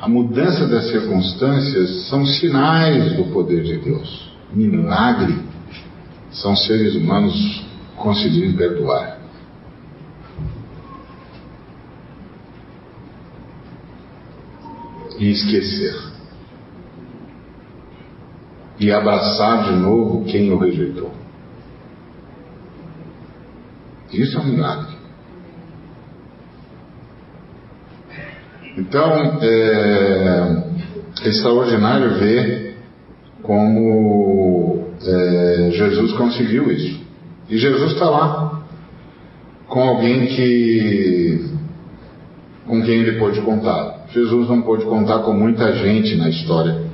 A 0.00 0.08
mudança 0.08 0.66
das 0.66 0.90
circunstâncias 0.90 2.08
são 2.08 2.26
sinais 2.26 3.16
do 3.16 3.24
poder 3.32 3.62
de 3.62 3.78
Deus. 3.78 4.30
Milagre 4.52 5.38
são 6.30 6.54
seres 6.54 6.94
humanos 6.94 7.64
conseguindo 7.96 8.56
perdoar. 8.56 9.18
E 15.18 15.30
esquecer. 15.30 15.94
E 18.78 18.92
abraçar 18.92 19.64
de 19.64 19.76
novo 19.76 20.26
quem 20.26 20.52
o 20.52 20.58
rejeitou. 20.58 21.25
Isso 24.20 24.36
é 24.38 24.40
um 24.40 24.46
milagre. 24.46 24.96
Então, 28.76 29.38
é, 29.40 30.64
extraordinário 31.24 32.18
ver 32.18 32.76
como 33.42 34.86
é, 35.02 35.70
Jesus 35.72 36.12
conseguiu 36.12 36.70
isso. 36.70 37.00
E 37.48 37.56
Jesus 37.56 37.92
está 37.92 38.10
lá 38.10 38.62
com 39.68 39.80
alguém 39.80 40.26
que 40.26 41.56
com 42.66 42.82
quem 42.82 43.00
ele 43.00 43.18
pôde 43.18 43.40
contar. 43.42 44.06
Jesus 44.10 44.48
não 44.48 44.62
pôde 44.62 44.84
contar 44.84 45.20
com 45.20 45.32
muita 45.32 45.72
gente 45.74 46.16
na 46.16 46.28
história, 46.28 46.84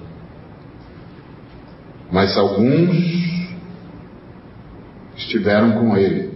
mas 2.10 2.36
alguns 2.36 3.52
estiveram 5.16 5.72
com 5.72 5.96
ele. 5.96 6.31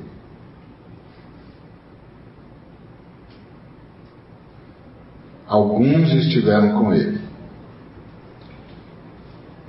Alguns 5.46 6.12
estiveram 6.12 6.72
com 6.78 6.92
ele. 6.92 7.20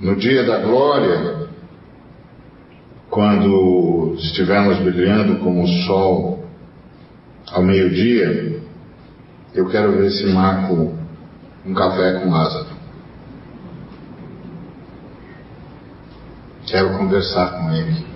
No 0.00 0.16
dia 0.16 0.44
da 0.44 0.58
glória, 0.60 1.48
quando 3.10 4.14
estivermos 4.18 4.78
brilhando 4.78 5.38
como 5.40 5.64
o 5.64 5.68
sol 5.86 6.44
ao 7.50 7.62
meio-dia, 7.62 8.62
eu 9.54 9.68
quero 9.68 9.92
ver 9.92 10.10
se 10.10 10.26
marco 10.26 10.94
um 11.64 11.74
café 11.74 12.20
com 12.20 12.30
Lázaro. 12.30 12.78
Quero 16.66 16.98
conversar 16.98 17.58
com 17.58 17.72
ele. 17.72 18.08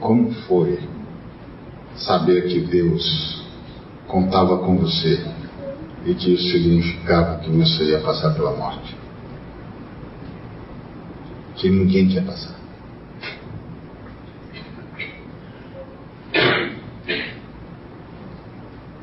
como 0.00 0.32
foi 0.48 0.78
saber 1.94 2.48
que 2.48 2.60
Deus 2.60 3.44
contava 4.08 4.58
com 4.58 4.78
você 4.78 5.22
e 6.04 6.14
que 6.14 6.34
isso 6.34 6.50
significava 6.50 7.38
que 7.40 7.50
você 7.50 7.84
ia 7.84 8.00
passar 8.00 8.34
pela 8.34 8.56
morte. 8.56 8.96
Que 11.56 11.68
ninguém 11.68 12.08
quer 12.08 12.24
passar. 12.24 12.58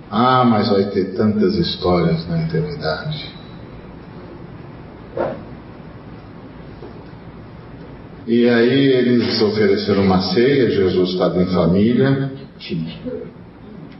Ah, 0.10 0.44
mas 0.44 0.70
vai 0.70 0.86
ter 0.86 1.16
tantas 1.16 1.56
histórias 1.56 2.28
na 2.28 2.44
eternidade. 2.44 3.36
E 8.26 8.50
aí 8.50 8.88
eles 8.88 9.42
ofereceram 9.42 10.04
uma 10.04 10.22
ceia, 10.34 10.70
Jesus 10.70 11.12
estava 11.12 11.42
em 11.42 11.46
família, 11.46 12.32
que 12.60 12.76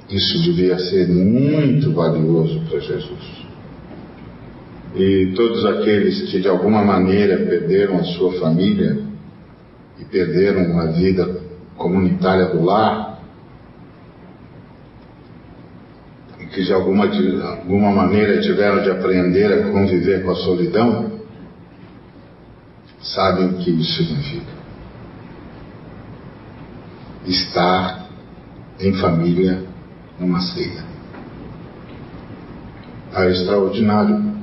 isso 0.10 0.42
devia 0.42 0.80
ser 0.80 1.08
muito 1.10 1.92
valioso 1.92 2.62
para 2.70 2.80
Jesus. 2.80 3.46
E 4.96 5.34
todos 5.36 5.66
aqueles 5.66 6.32
que 6.32 6.40
de 6.40 6.48
alguma 6.48 6.84
maneira 6.84 7.38
perderam 7.46 7.98
a 7.98 8.04
sua 8.04 8.40
família 8.40 9.00
e 10.00 10.06
perderam 10.06 10.72
uma 10.72 10.88
vida 10.88 11.42
comunitária 11.76 12.48
do 12.48 12.64
lar, 12.64 13.22
e 16.40 16.46
que 16.46 16.64
de 16.64 16.74
alguma, 16.74 17.08
de 17.08 17.42
alguma 17.42 17.92
maneira 17.92 18.40
tiveram 18.42 18.82
de 18.84 18.90
aprender 18.90 19.52
a 19.52 19.72
conviver 19.72 20.24
com 20.24 20.32
a 20.32 20.36
solidão, 20.36 21.12
sabem 23.02 23.48
o 23.48 23.54
que 23.58 23.72
isso 23.72 24.04
significa. 24.04 24.58
Estar 27.26 28.08
em 28.80 28.94
família 28.94 29.68
numa. 30.20 30.40
É 33.14 33.32
extraordinário. 33.32 34.38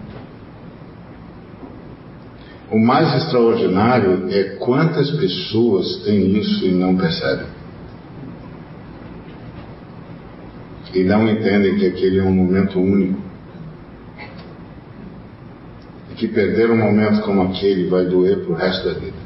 O 2.70 2.78
mais 2.78 3.14
extraordinário 3.22 4.28
é 4.30 4.56
quantas 4.56 5.10
pessoas 5.12 6.02
têm 6.04 6.36
isso 6.38 6.64
e 6.64 6.72
não 6.72 6.96
percebem. 6.96 7.46
E 10.92 11.04
não 11.04 11.28
entendem 11.28 11.76
que 11.76 11.86
aquele 11.86 12.18
é 12.18 12.22
um 12.22 12.32
momento 12.32 12.80
único. 12.80 13.20
E 16.10 16.14
que 16.14 16.28
perder 16.28 16.70
um 16.70 16.76
momento 16.76 17.22
como 17.22 17.42
aquele 17.42 17.88
vai 17.88 18.06
doer 18.06 18.38
para 18.40 18.52
o 18.52 18.56
resto 18.56 18.88
da 18.88 18.94
vida. 18.98 19.24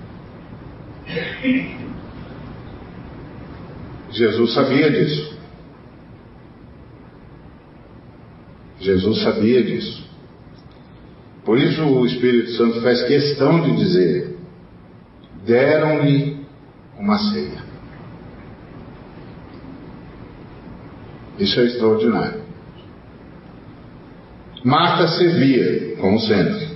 Jesus 4.10 4.52
sabia 4.52 4.90
disso. 4.90 5.37
Jesus 8.80 9.22
sabia 9.22 9.62
disso. 9.62 10.06
Por 11.44 11.58
isso 11.58 11.82
o 11.82 12.06
Espírito 12.06 12.50
Santo 12.52 12.80
faz 12.80 13.02
questão 13.04 13.60
de 13.62 13.76
dizer: 13.76 14.36
deram-lhe 15.44 16.46
uma 16.98 17.18
ceia. 17.18 17.68
Isso 21.38 21.58
é 21.60 21.64
extraordinário. 21.64 22.42
Marta 24.64 25.06
servia, 25.08 25.96
como 25.96 26.18
sempre. 26.20 26.68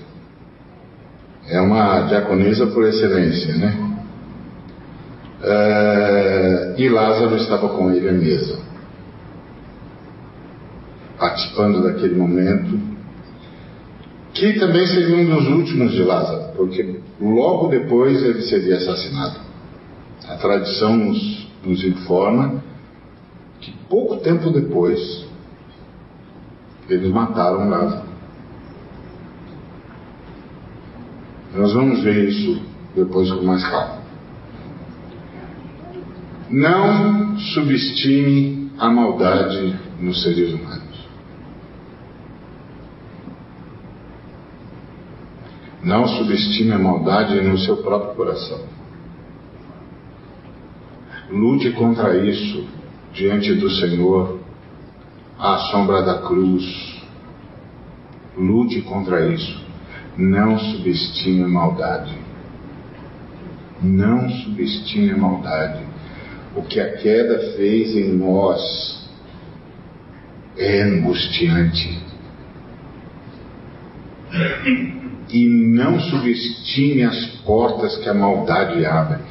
É 1.49 1.61
uma 1.61 2.03
diaconisa 2.03 2.69
por 2.69 2.87
excelência, 2.87 3.55
né? 3.57 3.97
É, 5.43 6.75
e 6.79 6.89
Lázaro 6.89 7.37
estava 7.37 7.69
com 7.71 7.91
ele 7.91 8.09
à 8.09 8.13
mesa 8.13 8.72
participando 11.23 11.85
daquele 11.85 12.17
momento, 12.17 12.81
que 14.35 14.55
também 14.55 14.85
seria 14.89 15.19
um 15.19 15.37
dos 15.37 15.47
últimos 15.47 15.93
de 15.93 16.03
Lázaro, 16.03 16.53
porque 16.57 16.99
logo 17.21 17.69
depois 17.69 18.21
ele 18.25 18.43
seria 18.43 18.79
assassinado. 18.79 19.39
A 20.27 20.35
tradição 20.35 20.97
nos, 20.97 21.49
nos 21.65 21.85
informa 21.85 22.61
que 23.61 23.73
pouco 23.89 24.17
tempo 24.17 24.51
depois 24.51 25.25
eles 26.89 27.09
mataram 27.13 27.71
Lázaro. 27.71 28.09
Nós 31.55 31.73
vamos 31.73 32.03
ver 32.03 32.31
isso 32.31 32.61
depois 32.97 33.31
com 33.31 33.45
mais 33.45 33.63
calma. 33.63 34.03
Não 36.51 37.39
subestime 37.39 38.73
a 38.77 38.91
maldade 38.91 39.79
nos 40.01 40.21
seres 40.25 40.53
humanos. 40.53 40.92
Não 45.83 46.07
subestime 46.07 46.73
a 46.73 46.79
maldade 46.79 47.41
no 47.41 47.59
seu 47.59 47.79
próprio 47.79 48.15
coração. 48.15 48.61
Lute 51.29 51.73
contra 51.73 52.17
isso 52.25 52.65
diante 53.13 53.53
do 53.55 53.69
Senhor, 53.69 54.39
à 55.37 55.59
sombra 55.73 56.03
da 56.03 56.19
cruz. 56.23 57.03
Lute 58.37 58.83
contra 58.83 59.27
isso. 59.27 59.61
Não 60.17 60.57
subestime 60.59 61.43
a 61.43 61.49
maldade. 61.49 62.17
Não 63.83 64.31
subestime 64.31 65.11
a 65.11 65.17
maldade. 65.17 65.83
O 66.55 66.63
que 66.63 66.79
a 66.79 66.97
queda 66.97 67.57
fez 67.57 67.97
em 67.97 68.13
nós 68.13 69.11
é 70.57 70.83
angustiante 70.83 72.01
e 75.33 75.49
não 75.49 75.99
subestime 75.99 77.03
as 77.03 77.27
portas 77.45 77.97
que 77.97 78.09
a 78.09 78.15
maldade 78.15 78.85
abre. 78.85 79.23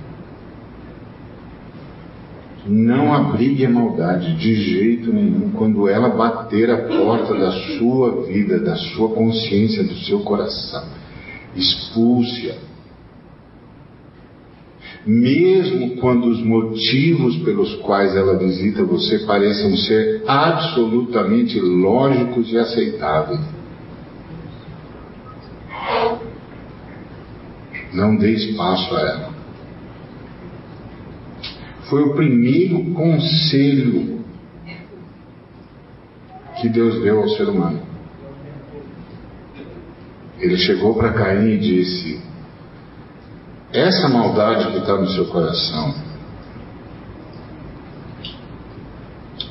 Não 2.66 3.14
abrigue 3.14 3.66
a 3.66 3.70
maldade 3.70 4.36
de 4.38 4.56
jeito 4.56 5.12
nenhum 5.12 5.52
quando 5.52 5.88
ela 5.88 6.10
bater 6.10 6.70
a 6.70 6.78
porta 6.88 7.34
da 7.34 7.52
sua 7.52 8.24
vida, 8.26 8.60
da 8.60 8.76
sua 8.76 9.10
consciência, 9.10 9.84
do 9.84 9.96
seu 9.96 10.20
coração. 10.20 10.84
Expulse-a. 11.56 12.72
Mesmo 15.06 15.98
quando 15.98 16.26
os 16.26 16.44
motivos 16.44 17.38
pelos 17.38 17.76
quais 17.78 18.16
ela 18.16 18.38
visita 18.38 18.84
você 18.84 19.20
pareçam 19.20 19.76
ser 19.78 20.24
absolutamente 20.28 21.60
lógicos 21.60 22.52
e 22.52 22.58
aceitáveis. 22.60 23.61
Não 27.94 28.16
dê 28.16 28.32
espaço 28.32 28.96
a 28.96 29.02
ela. 29.02 29.34
Foi 31.90 32.04
o 32.04 32.14
primeiro 32.14 32.94
conselho 32.94 34.24
que 36.62 36.70
Deus 36.70 37.02
deu 37.02 37.22
ao 37.22 37.30
ser 37.30 37.50
humano. 37.50 37.82
Ele 40.40 40.58
chegou 40.58 40.96
para 40.96 41.14
Caim 41.14 41.50
e 41.50 41.58
disse: 41.58 42.22
Essa 43.74 44.08
maldade 44.08 44.72
que 44.72 44.78
está 44.78 44.96
no 44.96 45.10
seu 45.10 45.26
coração 45.26 45.94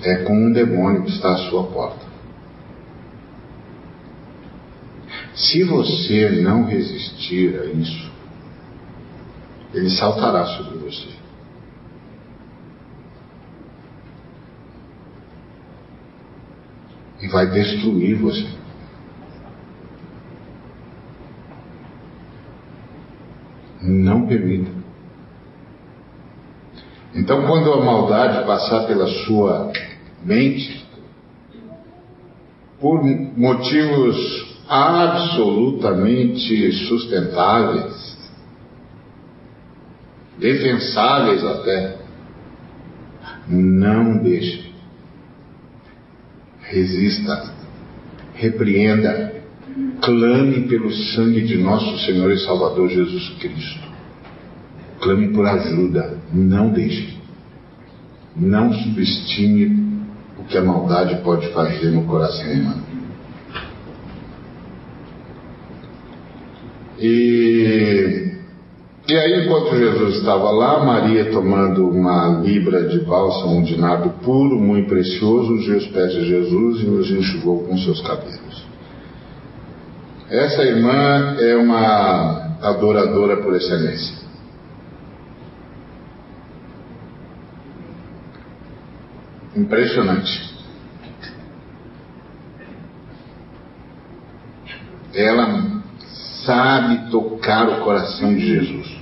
é 0.02 0.16
como 0.24 0.46
um 0.46 0.52
demônio 0.52 1.02
que 1.02 1.10
está 1.10 1.34
à 1.34 1.38
sua 1.50 1.64
porta. 1.64 2.06
Se 5.34 5.62
você 5.64 6.30
não 6.42 6.64
resistir 6.64 7.58
a 7.60 7.66
isso, 7.66 8.09
ele 9.72 9.90
saltará 9.90 10.44
sobre 10.46 10.78
você. 10.78 11.08
E 17.20 17.28
vai 17.28 17.50
destruir 17.50 18.16
você. 18.16 18.48
Não 23.82 24.26
permita. 24.26 24.80
Então, 27.14 27.46
quando 27.46 27.72
a 27.72 27.84
maldade 27.84 28.46
passar 28.46 28.86
pela 28.86 29.06
sua 29.24 29.72
mente, 30.22 30.86
por 32.80 33.02
motivos 33.04 34.46
absolutamente 34.68 36.72
sustentáveis, 36.86 38.16
defensáveis 40.40 41.44
até. 41.44 41.96
Não 43.46 44.18
deixe. 44.18 44.72
Resista. 46.62 47.54
Repreenda. 48.34 49.38
Clame 50.02 50.62
pelo 50.62 50.90
sangue 50.90 51.42
de 51.42 51.58
nosso 51.58 51.98
Senhor 52.06 52.30
e 52.32 52.38
Salvador 52.38 52.88
Jesus 52.88 53.28
Cristo. 53.38 53.88
Clame 55.00 55.28
por 55.28 55.46
ajuda. 55.46 56.18
Não 56.32 56.70
deixe. 56.70 57.18
Não 58.34 58.72
subestime 58.72 59.90
o 60.38 60.44
que 60.44 60.56
a 60.56 60.62
maldade 60.62 61.22
pode 61.22 61.48
fazer 61.52 61.90
no 61.90 62.04
coração 62.06 62.50
humano. 62.50 62.90
E, 66.98 68.29
e 69.10 69.18
aí, 69.18 69.44
enquanto 69.44 69.76
Jesus 69.76 70.18
estava 70.18 70.52
lá, 70.52 70.84
Maria 70.84 71.32
tomando 71.32 71.88
uma 71.88 72.40
libra 72.44 72.88
de 72.88 73.00
bálsamo 73.00 73.64
de 73.64 73.76
nardo 73.76 74.10
puro, 74.22 74.54
muito 74.56 74.88
precioso, 74.88 75.52
ungiu 75.52 75.78
os 75.78 75.86
pés 75.88 76.12
de 76.12 76.28
Jesus 76.28 76.80
e 76.80 76.86
os 76.86 77.10
enxugou 77.10 77.64
com 77.64 77.76
seus 77.78 78.00
cabelos. 78.02 78.64
Essa 80.28 80.62
irmã 80.62 81.34
é 81.40 81.56
uma 81.56 82.56
adoradora 82.62 83.38
por 83.38 83.52
excelência. 83.56 84.14
Impressionante. 89.56 90.54
Ela 95.12 95.82
sabe 96.44 97.10
tocar 97.10 97.68
o 97.68 97.80
coração 97.84 98.32
de 98.36 98.46
Jesus. 98.46 98.99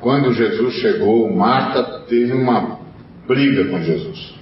Quando 0.00 0.32
Jesus 0.32 0.74
chegou, 0.74 1.30
Marta 1.34 2.00
teve 2.08 2.32
uma 2.32 2.80
briga 3.26 3.66
com 3.66 3.82
Jesus. 3.82 4.34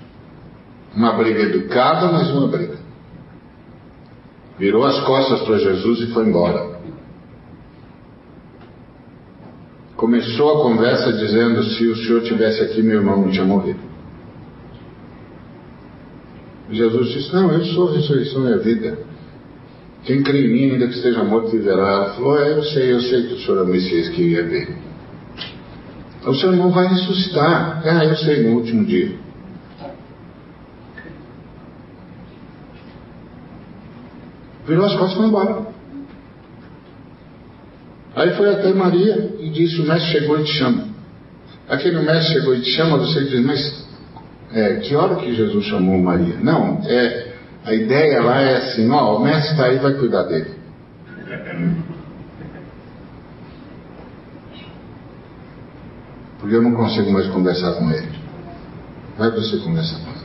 Uma 0.94 1.12
briga 1.12 1.42
educada, 1.42 2.12
mas 2.12 2.30
uma 2.30 2.46
briga. 2.48 2.78
Virou 4.58 4.84
as 4.84 5.00
costas 5.04 5.42
para 5.42 5.58
Jesus 5.58 6.00
e 6.00 6.12
foi 6.12 6.26
embora. 6.26 6.78
Começou 9.96 10.60
a 10.60 10.62
conversa 10.62 11.12
dizendo: 11.12 11.62
se 11.64 11.86
o 11.86 11.96
senhor 11.96 12.22
tivesse 12.22 12.62
aqui, 12.62 12.80
meu 12.80 12.98
irmão 12.98 13.22
não 13.22 13.30
tinha 13.30 13.44
morrido. 13.44 13.80
Jesus 16.70 17.08
disse: 17.08 17.34
Não, 17.34 17.52
eu 17.52 17.64
sou 17.66 17.88
a 17.88 17.92
ressurreição 17.94 18.48
e 18.48 18.54
a 18.54 18.58
vida. 18.58 18.98
Quem 20.04 20.22
crê 20.22 20.46
em 20.46 20.52
mim, 20.52 20.70
ainda 20.72 20.86
que 20.86 20.94
esteja 20.94 21.24
morto, 21.24 21.50
viverá. 21.50 21.88
Ela 21.88 22.14
falou: 22.14 22.38
é, 22.38 22.52
Eu 22.52 22.62
sei, 22.62 22.92
eu 22.92 23.00
sei 23.00 23.26
que 23.26 23.34
o 23.34 23.38
senhor 23.38 23.58
é 23.58 23.62
o 23.62 23.66
Messias 23.66 24.08
que 24.10 24.22
ia 24.22 24.44
ver. 24.44 24.87
O 26.28 26.34
seu 26.34 26.52
irmão 26.52 26.70
vai 26.70 26.86
ressuscitar. 26.88 27.80
Ah, 27.86 28.04
eu 28.04 28.14
sei, 28.16 28.42
no 28.42 28.58
último 28.58 28.84
dia. 28.84 29.16
Virou 34.66 34.84
as 34.84 34.92
costas 34.92 35.12
e 35.12 35.16
foi 35.16 35.26
embora. 35.26 35.66
Aí 38.14 38.30
foi 38.36 38.50
até 38.50 38.74
Maria 38.74 39.36
e 39.40 39.48
disse: 39.48 39.80
O 39.80 39.86
mestre 39.86 40.20
chegou 40.20 40.38
e 40.38 40.44
te 40.44 40.52
chama. 40.52 40.84
Aquele 41.66 42.02
mestre 42.02 42.34
chegou 42.34 42.54
e 42.54 42.60
te 42.60 42.70
chama, 42.72 42.98
você 42.98 43.24
diz: 43.24 43.42
Mas 43.42 43.88
é, 44.52 44.74
que 44.80 44.94
hora 44.94 45.16
que 45.16 45.34
Jesus 45.34 45.64
chamou 45.64 45.96
Maria? 45.98 46.36
Não, 46.42 46.82
é, 46.84 47.32
a 47.64 47.72
ideia 47.72 48.20
lá 48.20 48.42
é 48.42 48.56
assim: 48.58 48.90
Ó, 48.90 49.16
o 49.16 49.24
mestre 49.24 49.52
está 49.52 49.64
aí, 49.64 49.78
vai 49.78 49.94
cuidar 49.94 50.24
dele. 50.24 50.50
Porque 56.38 56.54
eu 56.54 56.62
não 56.62 56.74
consigo 56.74 57.10
mais 57.12 57.26
conversar 57.28 57.74
com 57.74 57.90
ele. 57.90 58.18
Vai 59.16 59.30
você 59.30 59.58
conversar 59.58 59.98
com 60.04 60.10
ele. 60.10 60.18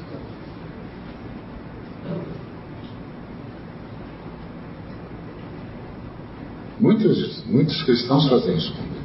Muitos, 6.80 7.45
muitos 7.45 7.82
cristãos 7.84 8.30
fazem 8.30 8.58
isso 8.58 8.73
com 8.73 8.84
Deus. 8.84 9.04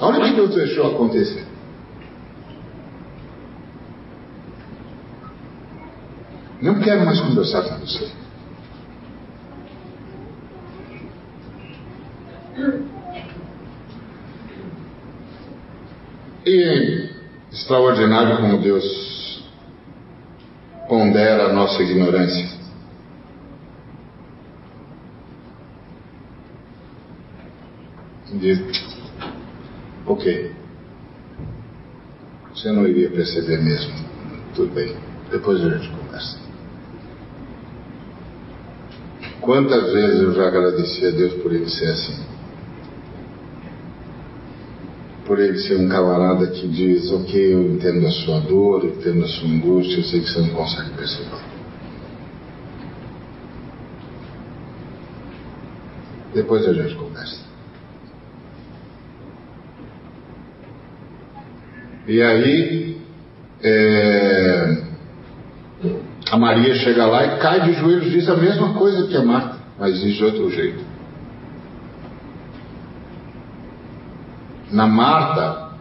Olha 0.00 0.20
o 0.20 0.24
que 0.24 0.34
Deus 0.34 0.54
deixou 0.54 0.94
acontecer. 0.94 1.46
Não 6.60 6.78
quero 6.78 7.04
mais 7.04 7.20
conversar 7.20 7.62
com 7.62 7.78
você. 7.78 8.12
E 16.54 17.08
extraordinário 17.50 18.36
como 18.36 18.58
Deus 18.58 19.42
pondera 20.86 21.46
a 21.46 21.52
nossa 21.54 21.82
ignorância. 21.82 22.46
Diz, 28.34 28.60
ok. 30.04 30.52
Você 32.54 32.70
não 32.70 32.86
iria 32.86 33.08
perceber 33.08 33.56
mesmo. 33.62 33.94
Tudo 34.54 34.74
bem. 34.74 34.94
Depois 35.30 35.58
a 35.64 35.70
gente 35.70 35.88
conversa. 35.88 36.38
Quantas 39.40 39.90
vezes 39.90 40.20
eu 40.20 40.34
já 40.34 40.48
agradeci 40.48 41.06
a 41.06 41.10
Deus 41.12 41.32
por 41.42 41.50
ele 41.50 41.70
ser 41.70 41.92
assim? 41.92 42.31
Por 45.32 45.40
ele 45.40 45.58
ser 45.60 45.78
um 45.78 45.88
camarada 45.88 46.46
que 46.48 46.68
diz: 46.68 47.10
Ok, 47.10 47.54
eu 47.54 47.62
entendo 47.62 48.06
a 48.06 48.10
sua 48.10 48.40
dor, 48.40 48.84
eu 48.84 48.90
entendo 48.90 49.24
a 49.24 49.28
sua 49.28 49.48
angústia, 49.48 49.96
eu 49.96 50.04
sei 50.04 50.20
que 50.20 50.28
você 50.28 50.40
não 50.40 50.50
consegue 50.50 50.90
perceber. 50.90 51.40
Depois 56.34 56.68
a 56.68 56.74
gente 56.74 56.94
conversa. 56.96 57.40
E 62.06 62.20
aí, 62.20 63.00
é, 63.62 64.82
a 66.30 66.36
Maria 66.36 66.74
chega 66.74 67.06
lá 67.06 67.24
e 67.24 67.38
cai 67.38 67.62
de 67.62 67.72
joelhos, 67.72 68.10
diz 68.10 68.28
a 68.28 68.36
mesma 68.36 68.74
coisa 68.74 69.06
que 69.06 69.16
a 69.16 69.24
Marta, 69.24 69.56
mas 69.78 69.98
diz 69.98 70.14
de 70.14 70.24
outro 70.24 70.50
jeito. 70.50 70.91
Na 74.72 74.86
Marta 74.86 75.72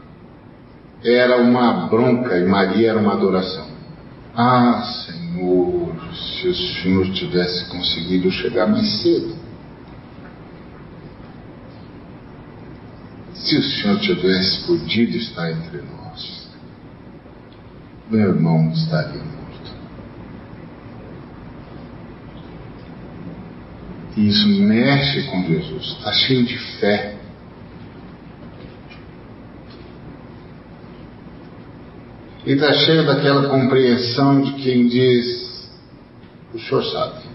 era 1.04 1.42
uma 1.42 1.88
bronca 1.88 2.38
e 2.38 2.46
Maria 2.46 2.90
era 2.90 3.00
uma 3.00 3.14
adoração. 3.14 3.68
Ah, 4.36 4.84
Senhor, 5.06 5.96
se 6.14 6.48
o 6.48 6.54
Senhor 6.56 7.12
tivesse 7.14 7.70
conseguido 7.70 8.30
chegar 8.30 8.68
mais 8.68 9.02
cedo. 9.02 9.36
Se 13.34 13.58
o 13.58 13.64
Senhor 13.64 14.00
tivesse 14.00 14.66
podido 14.68 15.18
estar 15.18 15.52
entre 15.52 15.82
nós, 15.82 16.50
meu 18.10 18.30
irmão 18.30 18.72
estaria 18.72 19.24
morto. 19.24 19.72
E 24.18 24.28
isso 24.28 24.48
mexe 24.48 25.24
com 25.24 25.44
Jesus, 25.46 25.96
está 25.98 26.12
cheio 26.12 26.46
de 26.46 26.58
fé. 26.80 27.21
E 32.46 32.54
está 32.54 32.74
cheio 32.74 33.06
daquela 33.06 33.50
compreensão 33.50 34.42
de 34.42 34.54
quem 34.54 34.88
diz: 34.88 35.70
o 36.54 36.60
Senhor 36.60 36.84
sabe. 36.86 37.32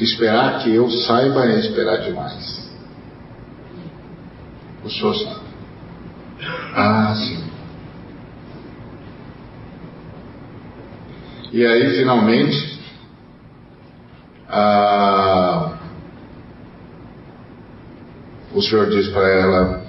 Esperar 0.00 0.62
que 0.62 0.74
eu 0.74 0.90
saiba 0.90 1.44
é 1.44 1.58
esperar 1.58 1.98
demais. 1.98 2.70
O 4.82 4.88
Senhor 4.88 5.14
sabe. 5.14 5.40
Ah, 6.74 7.14
sim. 7.14 7.50
E 11.52 11.66
aí, 11.66 11.96
finalmente, 11.98 12.80
o 18.54 18.62
Senhor 18.62 18.88
diz 18.88 19.08
para 19.08 19.28
ela: 19.28 19.79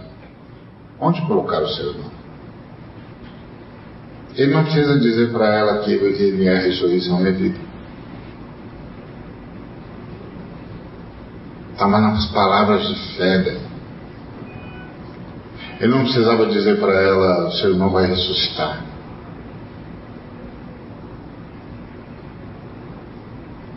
onde 1.02 1.22
colocar 1.24 1.62
o 1.64 1.68
seu 1.68 1.90
irmão? 1.90 2.12
Ele 4.36 4.54
não 4.54 4.64
precisa 4.64 5.00
dizer 5.00 5.32
para 5.32 5.54
ela 5.54 5.80
que 5.80 5.92
ele 5.92 6.48
é 6.48 6.56
a 6.56 6.62
ressurreição 6.62 7.22
e 7.22 7.28
a 7.28 7.32
vida. 7.32 7.60
Estava 11.74 12.00
nas 12.00 12.28
palavras 12.28 12.88
de 12.88 13.18
fé 13.18 13.40
dela. 13.40 13.72
Ele 15.80 15.92
não 15.92 16.04
precisava 16.04 16.46
dizer 16.46 16.80
para 16.80 16.94
ela: 16.94 17.48
o 17.48 17.52
seu 17.54 17.72
irmão 17.72 17.90
vai 17.90 18.06
ressuscitar. 18.06 18.86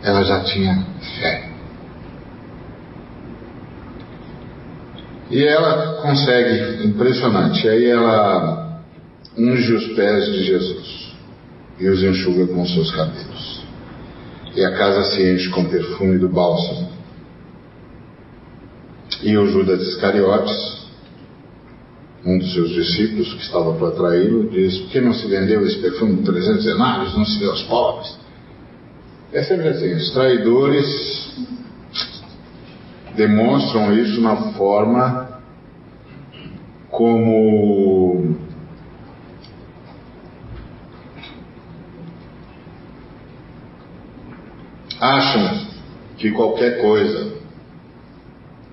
Ela 0.03 0.23
já 0.23 0.43
tinha 0.43 0.85
fé. 1.19 1.54
E 5.29 5.43
ela 5.43 6.01
consegue, 6.01 6.87
impressionante. 6.87 7.67
Aí 7.67 7.85
ela 7.85 8.81
unge 9.37 9.73
os 9.73 9.87
pés 9.95 10.25
de 10.25 10.43
Jesus 10.43 11.13
e 11.79 11.87
os 11.87 12.03
enxuga 12.03 12.47
com 12.47 12.65
seus 12.65 12.91
cabelos. 12.91 13.63
E 14.55 14.63
a 14.63 14.71
casa 14.77 15.11
se 15.11 15.33
enche 15.33 15.49
com 15.49 15.65
perfume 15.65 16.17
do 16.17 16.29
bálsamo. 16.29 16.89
E 19.21 19.37
o 19.37 19.47
Judas 19.47 19.81
Iscariotes, 19.81 20.85
um 22.25 22.37
dos 22.37 22.53
seus 22.53 22.69
discípulos 22.69 23.33
que 23.33 23.41
estava 23.41 23.73
para 23.73 23.91
traí-lo, 23.91 24.49
diz: 24.49 24.77
Por 24.77 24.91
que 24.91 25.01
não 25.01 25.13
se 25.13 25.27
vendeu 25.27 25.65
esse 25.65 25.79
perfume 25.79 26.17
de 26.17 26.23
300 26.23 26.63
denários? 26.63 27.17
Não 27.17 27.25
se 27.25 27.39
deu 27.39 27.51
aos 27.51 27.63
pobres? 27.63 28.15
É 29.33 29.43
sempre 29.43 29.67
assim: 29.69 29.93
os 29.93 30.11
traidores 30.11 31.35
demonstram 33.15 33.93
isso 33.93 34.21
na 34.21 34.53
forma 34.53 35.29
como 36.89 38.35
acham 44.99 45.67
que 46.17 46.31
qualquer 46.31 46.81
coisa 46.81 47.35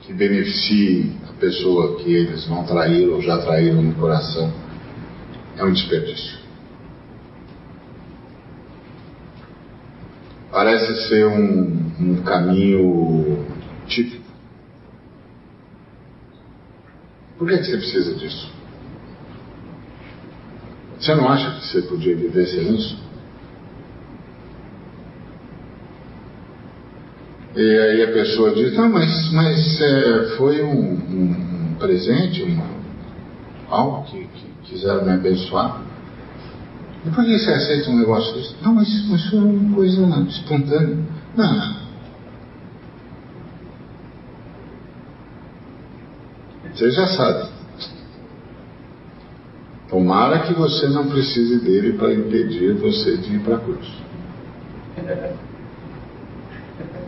que 0.00 0.12
beneficie 0.12 1.16
a 1.28 1.33
pessoa 1.40 1.96
que 1.98 2.12
eles 2.12 2.46
vão 2.46 2.64
trair 2.64 3.09
ou 3.09 3.20
já 3.20 3.38
traíram 3.38 3.83
no 3.83 3.94
coração 3.94 4.52
é 5.57 5.64
um 5.64 5.72
desperdício. 5.72 6.42
Parece 10.50 11.09
ser 11.09 11.26
um, 11.26 11.92
um 12.00 12.22
caminho 12.22 13.52
Por 17.42 17.48
que, 17.48 17.57
você 17.57 17.76
precisa 17.76 18.14
disso? 18.14 18.48
Você 20.96 21.12
não 21.12 21.28
acha 21.28 21.50
que 21.59 21.66
você 21.66 21.83
podia 21.83 22.14
viver 22.14 22.46
sem 22.46 22.72
isso? 22.72 22.96
E 27.57 27.78
aí 27.81 28.02
a 28.05 28.12
pessoa 28.12 28.55
diz, 28.55 28.76
não, 28.76 28.88
mas, 28.90 29.33
mas 29.33 29.81
é, 29.81 30.37
foi 30.37 30.62
um, 30.62 30.70
um, 30.70 31.70
um 31.72 31.74
presente, 31.81 32.57
algo 33.68 34.05
que, 34.05 34.20
que, 34.20 34.46
quiseram 34.62 35.05
me 35.05 35.11
abençoar. 35.11 35.83
E 37.05 37.11
por 37.11 37.24
que 37.24 37.38
você 37.40 37.50
aceita 37.50 37.90
um 37.90 37.98
negócio 37.98 38.35
desse? 38.35 38.55
Não, 38.62 38.72
mas, 38.72 38.88
mas 39.09 39.26
foi 39.28 39.40
uma 39.40 39.74
coisa 39.74 40.26
espontânea. 40.28 40.96
Não. 41.37 41.82
Você 46.75 46.91
já 46.91 47.07
sabe. 47.07 47.51
Tomara 49.89 50.41
que 50.41 50.55
você 50.55 50.89
não 50.89 51.09
precise 51.09 51.61
dele 51.61 51.99
para 51.99 52.15
impedir 52.15 52.75
você 52.75 53.17
de 53.19 53.37
ir 53.37 53.41
para 53.41 53.57
a 53.57 53.61
cruz. 53.61 53.87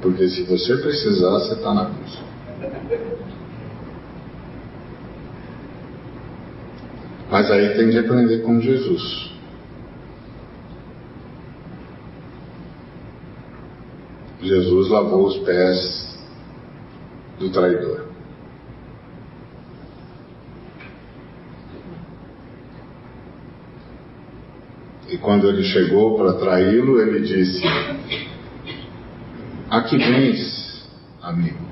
Porque 0.02 0.28
se 0.28 0.42
você 0.42 0.76
precisar, 0.76 1.30
você 1.30 1.54
está 1.54 1.72
na 1.72 1.86
cruz. 1.86 2.18
Mas 7.30 7.50
aí 7.50 7.74
tem 7.74 7.88
de 7.88 7.98
aprender 7.98 8.42
com 8.42 8.60
Jesus. 8.60 9.32
Jesus 14.42 14.88
lavou 14.90 15.26
os 15.26 15.38
pés 15.38 16.18
do 17.38 17.48
traidor. 17.48 18.13
E 25.14 25.18
quando 25.18 25.48
ele 25.48 25.62
chegou 25.62 26.16
para 26.16 26.32
traí-lo, 26.32 27.00
ele 27.00 27.20
disse: 27.20 27.62
a 29.70 29.80
que 29.82 29.96
vens, 29.96 30.84
amigo? 31.22 31.64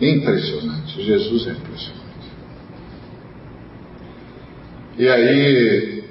Impressionante, 0.00 1.00
Jesus 1.00 1.46
é 1.46 1.52
impressionante. 1.52 2.06
E 4.98 5.08
aí, 5.08 6.04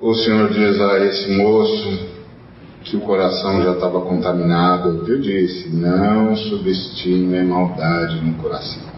o 0.00 0.14
Senhor 0.14 0.52
diz 0.52 0.80
a 0.80 1.06
esse 1.06 1.30
moço 1.36 2.08
que 2.82 2.96
o 2.96 3.00
coração 3.00 3.62
já 3.62 3.74
estava 3.74 4.00
contaminado, 4.00 5.06
eu 5.06 5.20
disse: 5.20 5.68
não 5.68 6.34
subestime 6.34 7.38
a 7.38 7.44
maldade 7.44 8.26
no 8.26 8.34
coração. 8.42 8.97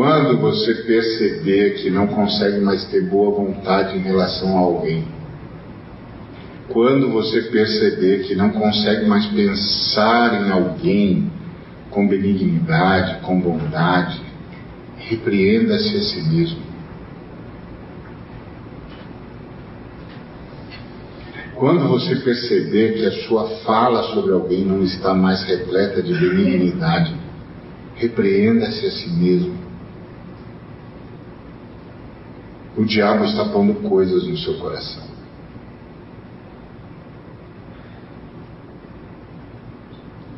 Quando 0.00 0.38
você 0.38 0.76
perceber 0.76 1.74
que 1.74 1.90
não 1.90 2.06
consegue 2.06 2.58
mais 2.58 2.86
ter 2.86 3.02
boa 3.02 3.32
vontade 3.36 3.98
em 3.98 4.00
relação 4.00 4.56
a 4.56 4.60
alguém, 4.60 5.04
quando 6.70 7.10
você 7.10 7.42
perceber 7.42 8.22
que 8.22 8.34
não 8.34 8.48
consegue 8.48 9.04
mais 9.04 9.26
pensar 9.26 10.42
em 10.42 10.50
alguém 10.50 11.30
com 11.90 12.08
benignidade, 12.08 13.20
com 13.20 13.38
bondade, 13.38 14.18
repreenda-se 14.96 15.94
a 15.94 16.00
si 16.00 16.22
mesmo. 16.30 16.62
Quando 21.56 21.88
você 21.88 22.16
perceber 22.16 22.94
que 22.94 23.04
a 23.04 23.12
sua 23.26 23.50
fala 23.66 24.02
sobre 24.14 24.32
alguém 24.32 24.64
não 24.64 24.82
está 24.82 25.12
mais 25.12 25.44
repleta 25.44 26.02
de 26.02 26.14
benignidade, 26.14 27.14
repreenda-se 27.96 28.86
a 28.86 28.90
si 28.92 29.10
mesmo. 29.10 29.69
O 32.80 32.84
diabo 32.86 33.26
está 33.26 33.44
pondo 33.44 33.74
coisas 33.86 34.26
no 34.26 34.38
seu 34.38 34.58
coração. 34.58 35.02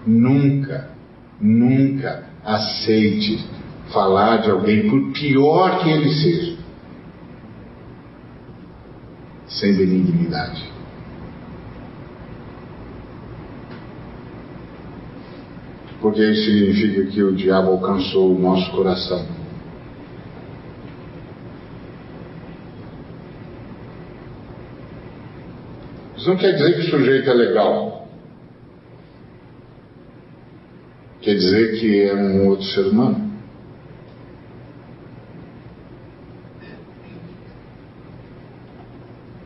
Nunca, 0.04 0.90
nunca 1.40 2.24
aceite 2.44 3.48
falar 3.92 4.38
de 4.38 4.50
alguém, 4.50 4.90
por 4.90 5.12
pior 5.12 5.84
que 5.84 5.90
ele 5.90 6.12
seja, 6.12 6.58
sem 9.46 9.76
benignidade. 9.76 10.68
Porque 16.00 16.28
isso 16.28 16.44
significa 16.44 17.06
que 17.06 17.22
o 17.22 17.36
diabo 17.36 17.70
alcançou 17.70 18.34
o 18.34 18.38
nosso 18.40 18.68
coração 18.72 19.41
Isso 26.22 26.30
não 26.30 26.36
quer 26.36 26.52
dizer 26.52 26.74
que 26.74 26.80
o 26.82 26.90
sujeito 26.90 27.28
é 27.28 27.34
legal. 27.34 28.06
Quer 31.20 31.34
dizer 31.34 31.80
que 31.80 32.00
é 32.00 32.14
um 32.14 32.46
outro 32.46 32.64
ser 32.64 32.82
humano. 32.82 33.32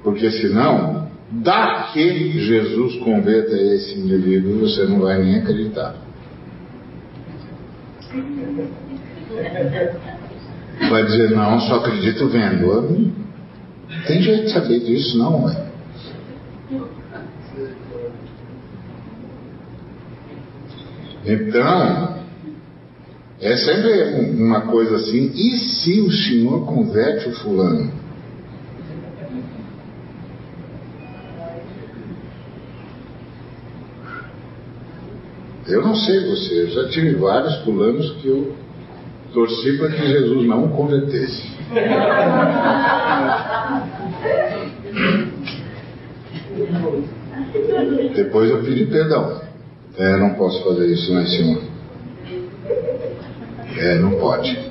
Porque 0.05 0.31
senão, 0.33 1.11
daqui 1.31 2.41
Jesus 2.41 2.97
converta 2.97 3.57
esse 3.57 3.99
indivíduo, 3.99 4.61
você 4.61 4.85
não 4.85 5.01
vai 5.01 5.23
nem 5.23 5.37
acreditar. 5.37 5.95
Vai 10.91 11.07
dizer, 11.07 11.31
não, 11.31 11.59
só 11.59 11.77
acredito 11.77 12.29
vendo. 12.29 13.15
Tem 14.07 14.21
jeito 14.21 14.45
de 14.45 14.53
saber 14.53 14.81
disso, 14.81 15.17
não, 15.17 15.49
é? 15.49 15.65
Então, 21.27 22.16
é 23.40 23.56
sempre 23.56 24.20
uma 24.40 24.60
coisa 24.62 24.94
assim, 24.94 25.33
e 25.35 25.58
se 25.58 26.00
o 26.00 26.10
senhor 26.10 26.64
converte 26.64 27.29
o 27.29 27.33
fulano? 27.33 27.92
Eu 35.66 35.83
não 35.83 35.96
sei 35.96 36.31
você, 36.31 36.62
eu 36.62 36.68
já 36.68 36.88
tive 36.90 37.16
vários 37.16 37.56
fulanos 37.64 38.12
que 38.22 38.29
eu 38.29 38.54
torci 39.35 39.77
para 39.79 39.90
que 39.90 40.06
Jesus 40.06 40.46
não 40.46 40.66
o 40.66 40.70
convertesse. 40.70 41.42
Depois 48.14 48.48
eu 48.48 48.62
pedi 48.62 48.87
perdão. 48.87 49.46
É, 49.99 50.17
não 50.19 50.35
posso 50.35 50.63
fazer 50.63 50.87
isso, 50.92 51.15
né, 51.15 51.25
senhor? 51.27 51.63
É, 53.79 53.94
não 53.99 54.19
pode. 54.19 54.71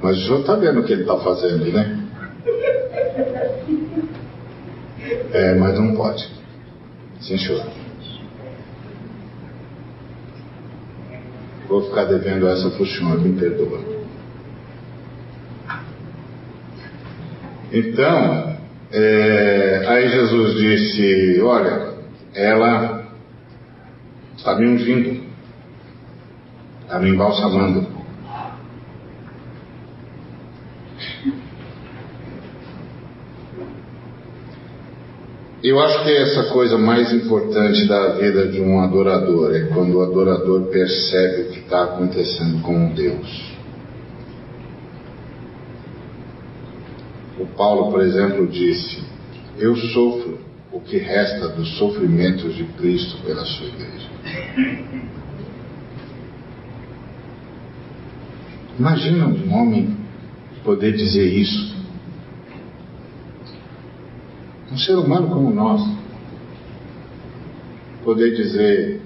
Mas 0.00 0.16
o 0.16 0.22
senhor 0.22 0.40
está 0.40 0.54
vendo 0.54 0.80
o 0.80 0.84
que 0.84 0.92
ele 0.92 1.02
está 1.02 1.18
fazendo, 1.18 1.72
né? 1.72 2.08
É, 5.32 5.54
mas 5.54 5.78
não 5.78 5.94
pode. 5.94 6.28
Sim, 7.20 7.36
senhor. 7.36 7.66
Vou 11.68 11.82
ficar 11.82 12.04
devendo 12.04 12.48
essa 12.48 12.70
para 12.70 13.16
me 13.18 13.38
perdoa. 13.38 13.80
Então, 17.72 18.56
é, 18.92 19.84
aí 19.86 20.08
Jesus 20.08 20.54
disse: 20.54 21.40
Olha, 21.42 21.94
ela 22.34 22.99
está 24.50 24.56
me 24.58 24.68
ungindo, 24.68 25.22
está 26.82 26.98
me 26.98 27.10
embalsamando. 27.10 28.00
Eu 35.62 35.78
acho 35.78 36.04
que 36.04 36.10
essa 36.10 36.44
coisa 36.52 36.78
mais 36.78 37.12
importante 37.12 37.86
da 37.86 38.14
vida 38.14 38.48
de 38.48 38.60
um 38.62 38.80
adorador 38.80 39.54
é 39.54 39.66
quando 39.66 39.98
o 39.98 40.02
adorador 40.02 40.62
percebe 40.68 41.42
o 41.42 41.50
que 41.52 41.58
está 41.60 41.84
acontecendo 41.84 42.62
com 42.62 42.94
Deus. 42.94 43.50
O 47.38 47.46
Paulo, 47.46 47.90
por 47.90 48.00
exemplo, 48.00 48.46
disse: 48.46 49.02
Eu 49.58 49.76
sofro 49.76 50.49
o 50.72 50.80
que 50.80 50.98
resta 50.98 51.48
dos 51.48 51.76
sofrimentos 51.78 52.54
de 52.54 52.64
Cristo 52.64 53.18
pela 53.24 53.44
sua 53.44 53.66
igreja. 53.66 54.08
Imagina 58.78 59.26
um 59.26 59.52
homem 59.52 59.96
poder 60.64 60.92
dizer 60.92 61.26
isso 61.26 61.80
um 64.70 64.78
ser 64.78 64.94
humano 64.94 65.28
como 65.28 65.50
nós, 65.50 65.82
poder 68.04 68.36
dizer, 68.36 69.00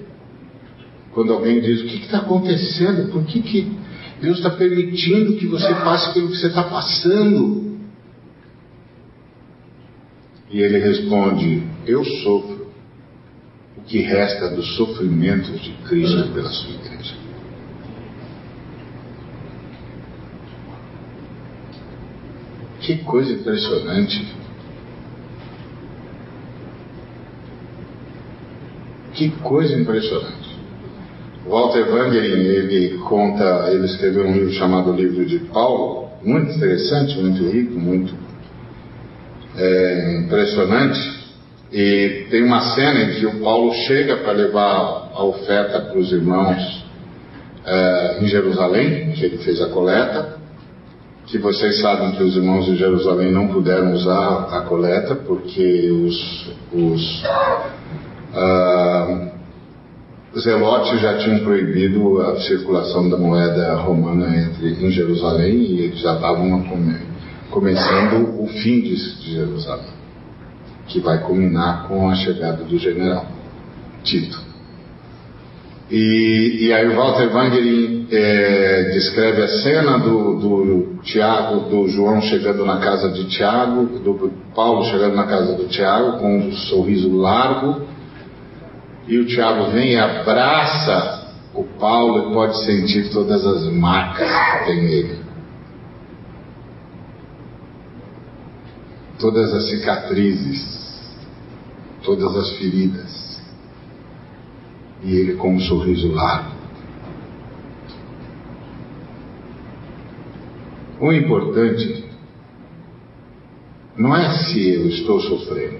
quando 1.12 1.33
alguém 1.33 1.61
diz 1.61 1.81
o 1.81 1.87
que 1.87 2.05
está 2.05 2.19
acontecendo, 2.19 3.11
por 3.11 3.25
que, 3.25 3.41
que 3.41 3.73
Deus 4.21 4.39
está 4.39 4.51
permitindo 4.51 5.37
que 5.37 5.47
você 5.47 5.75
passe 5.77 6.12
pelo 6.12 6.29
que 6.29 6.37
você 6.37 6.49
está 6.49 6.65
passando? 6.65 7.74
E 10.55 10.63
ele 10.63 10.79
responde: 10.79 11.65
Eu 11.85 12.05
sofro 12.05 12.69
o 13.77 13.81
que 13.83 13.99
resta 14.03 14.51
dos 14.51 14.77
sofrimentos 14.77 15.61
de 15.61 15.73
Cristo 15.89 16.33
pela 16.33 16.49
sua 16.49 16.71
igreja. 16.71 17.15
Que 22.83 22.99
coisa 22.99 23.33
impressionante. 23.33 24.33
Que 29.13 29.31
coisa 29.31 29.75
impressionante. 29.75 30.55
Walter 31.49 31.93
Wangerin, 31.93 32.47
ele 32.47 32.99
conta, 32.99 33.73
ele 33.73 33.87
escreveu 33.87 34.25
um 34.25 34.33
livro 34.33 34.53
chamado 34.53 34.93
Livro 34.93 35.27
de 35.27 35.41
Paulo, 35.47 36.11
muito 36.23 36.53
interessante, 36.53 37.19
muito 37.19 37.45
rico, 37.49 37.77
muito 37.77 38.24
é, 39.57 40.19
impressionante. 40.19 41.25
E 41.73 42.27
tem 42.31 42.45
uma 42.45 42.61
cena 42.75 43.01
em 43.03 43.15
que 43.15 43.27
o 43.27 43.41
Paulo 43.41 43.73
chega 43.87 44.19
para 44.19 44.33
levar 44.33 45.11
a 45.13 45.25
oferta 45.25 45.81
para 45.81 45.99
os 45.99 46.13
irmãos 46.13 46.85
é, 47.67 48.19
em 48.21 48.27
Jerusalém, 48.27 49.13
que 49.13 49.25
ele 49.25 49.39
fez 49.39 49.61
a 49.61 49.69
coleta, 49.69 50.35
que 51.27 51.39
vocês 51.39 51.81
sabem 51.81 52.13
que 52.13 52.23
os 52.23 52.37
irmãos 52.37 52.67
de 52.67 52.77
Jerusalém 52.77 53.33
não 53.33 53.49
puderam 53.49 53.93
usar 53.93 54.49
a 54.53 54.61
coleta 54.63 55.15
porque 55.17 55.91
os, 55.91 56.51
os 56.73 57.25
ah, 58.35 59.31
Zelotes 60.39 61.01
já 61.01 61.19
tinham 61.19 61.39
proibido 61.41 62.21
a 62.21 62.41
circulação 62.41 63.09
da 63.09 63.17
moeda 63.17 63.75
romana 63.77 64.37
entre, 64.37 64.85
em 64.85 64.91
Jerusalém 64.91 65.55
e 65.55 65.81
eles 65.83 66.01
já 66.01 66.15
estavam 66.15 66.63
come, 66.65 66.97
começando 67.55 68.43
o 68.43 68.49
fim 68.49 68.81
de, 68.81 68.97
Jerusalém, 69.33 69.95
que 70.89 70.99
vai 70.99 71.19
culminar 71.23 71.87
com 71.87 72.11
a 72.11 72.17
chegada 72.17 72.65
do 72.65 72.77
general 72.77 73.27
Tito. 74.03 74.43
E, 75.89 76.59
e 76.63 76.73
aí 76.73 76.89
o 76.89 76.97
Walter 76.97 77.33
Wangerin 77.33 78.09
é, 78.11 78.91
descreve 78.93 79.43
a 79.43 79.49
cena 79.49 79.99
do, 79.99 80.39
do 80.41 81.03
Tiago, 81.05 81.69
do 81.71 81.89
João 81.89 82.21
chegando 82.23 82.65
na 82.65 82.79
casa 82.79 83.11
de 83.11 83.25
Tiago, 83.29 84.01
do 84.01 84.33
Paulo 84.53 84.85
chegando 84.87 85.15
na 85.15 85.25
casa 85.25 85.55
do 85.55 85.69
Tiago 85.69 86.19
com 86.19 86.37
um 86.37 86.53
sorriso 86.53 87.17
largo 87.17 87.83
e 89.07 89.19
o 89.19 89.27
Tiago 89.27 89.71
vem 89.71 89.93
e 89.93 89.97
abraça 89.97 91.29
o 91.55 91.63
Paulo 91.63 92.31
e 92.31 92.35
pode 92.35 92.65
sentir 92.65 93.13
todas 93.13 93.47
as 93.47 93.73
marcas 93.73 94.29
que 94.29 94.65
tem 94.65 94.83
nele. 94.83 95.24
Todas 99.19 99.53
as 99.55 99.69
cicatrizes, 99.69 100.75
todas 102.03 102.37
as 102.37 102.57
feridas. 102.59 103.41
E 105.03 105.15
ele 105.15 105.35
com 105.35 105.55
um 105.55 105.61
sorriso 105.61 106.12
largo. 106.12 106.55
O 111.01 111.12
importante 111.12 112.05
não 113.97 114.17
é 114.17 114.31
se 114.45 114.75
eu 114.75 114.89
estou 114.89 115.21
sofrendo, 115.21 115.79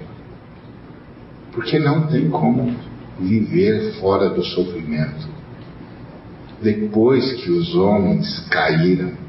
porque 1.51 1.79
não 1.79 2.07
tem 2.07 2.29
como 2.29 2.75
viver 3.19 3.93
fora 3.99 4.29
do 4.29 4.43
sofrimento. 4.43 5.27
Depois 6.61 7.33
que 7.33 7.49
os 7.49 7.75
homens 7.75 8.39
caíram, 8.49 9.24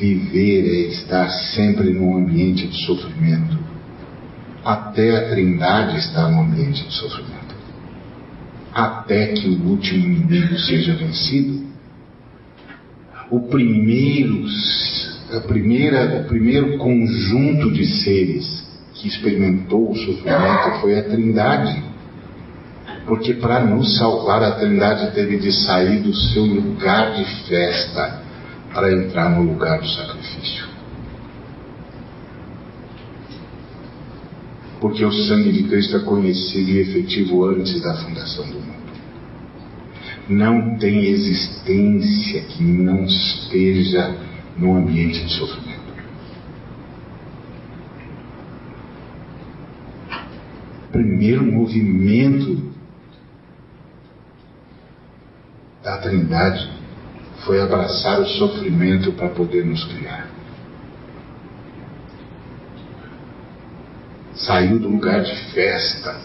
viver 0.00 0.64
é 0.66 0.88
estar 0.88 1.28
sempre 1.54 1.90
num 1.90 2.16
ambiente 2.16 2.66
de 2.66 2.86
sofrimento. 2.86 3.58
Até 4.64 5.16
a 5.16 5.30
Trindade 5.30 5.98
está 5.98 6.28
no 6.28 6.40
ambiente 6.40 6.82
de 6.86 6.92
sofrimento. 6.94 7.54
Até 8.72 9.28
que 9.28 9.48
o 9.48 9.68
último 9.68 10.04
inimigo 10.04 10.58
seja 10.58 10.94
vencido. 10.94 11.68
O 13.30 13.40
primeiro, 13.40 14.44
a 15.32 15.40
primeira, 15.40 16.22
o 16.22 16.24
primeiro 16.24 16.78
conjunto 16.78 17.70
de 17.70 17.86
seres 18.02 18.66
que 18.94 19.06
experimentou 19.06 19.90
o 19.90 19.96
sofrimento 19.96 20.80
foi 20.80 20.98
a 20.98 21.02
Trindade 21.04 21.90
porque 23.06 23.34
para 23.34 23.64
nos 23.64 23.98
salvar 23.98 24.42
a 24.42 24.52
Trindade 24.52 25.12
teve 25.12 25.38
de 25.38 25.50
sair 25.50 26.00
do 26.00 26.14
seu 26.14 26.44
lugar 26.44 27.14
de 27.14 27.24
festa 27.48 28.20
para 28.72 28.92
entrar 28.92 29.30
no 29.30 29.42
lugar 29.42 29.80
do 29.80 29.88
sacrifício. 29.88 30.68
Porque 34.80 35.04
o 35.04 35.12
sangue 35.12 35.52
de 35.52 35.64
Cristo 35.64 35.96
é 35.96 36.00
conhecido 36.00 36.70
e 36.70 36.78
efetivo 36.78 37.44
antes 37.44 37.80
da 37.82 37.94
fundação 37.96 38.46
do 38.46 38.60
mundo. 38.60 38.80
Não 40.28 40.78
tem 40.78 41.04
existência 41.06 42.42
que 42.42 42.62
não 42.62 43.04
esteja 43.04 44.14
no 44.56 44.76
ambiente 44.76 45.24
de 45.24 45.32
sofrimento. 45.32 45.70
primeiro 50.90 51.44
movimento 51.44 52.70
da 55.82 55.98
Trindade 55.98 56.79
foi 57.44 57.60
abraçar 57.60 58.20
o 58.20 58.26
sofrimento 58.26 59.12
para 59.12 59.28
poder 59.28 59.64
nos 59.64 59.84
criar. 59.84 60.28
Saiu 64.34 64.78
do 64.78 64.88
lugar 64.88 65.22
de 65.22 65.52
festa 65.52 66.20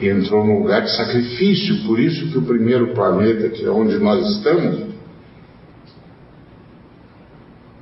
e 0.00 0.08
entrou 0.08 0.44
no 0.44 0.60
lugar 0.60 0.82
de 0.82 0.94
sacrifício. 0.94 1.86
Por 1.86 1.98
isso 1.98 2.30
que 2.30 2.38
o 2.38 2.42
primeiro 2.42 2.94
planeta, 2.94 3.48
que 3.48 3.64
é 3.64 3.70
onde 3.70 3.98
nós 3.98 4.26
estamos, 4.36 4.86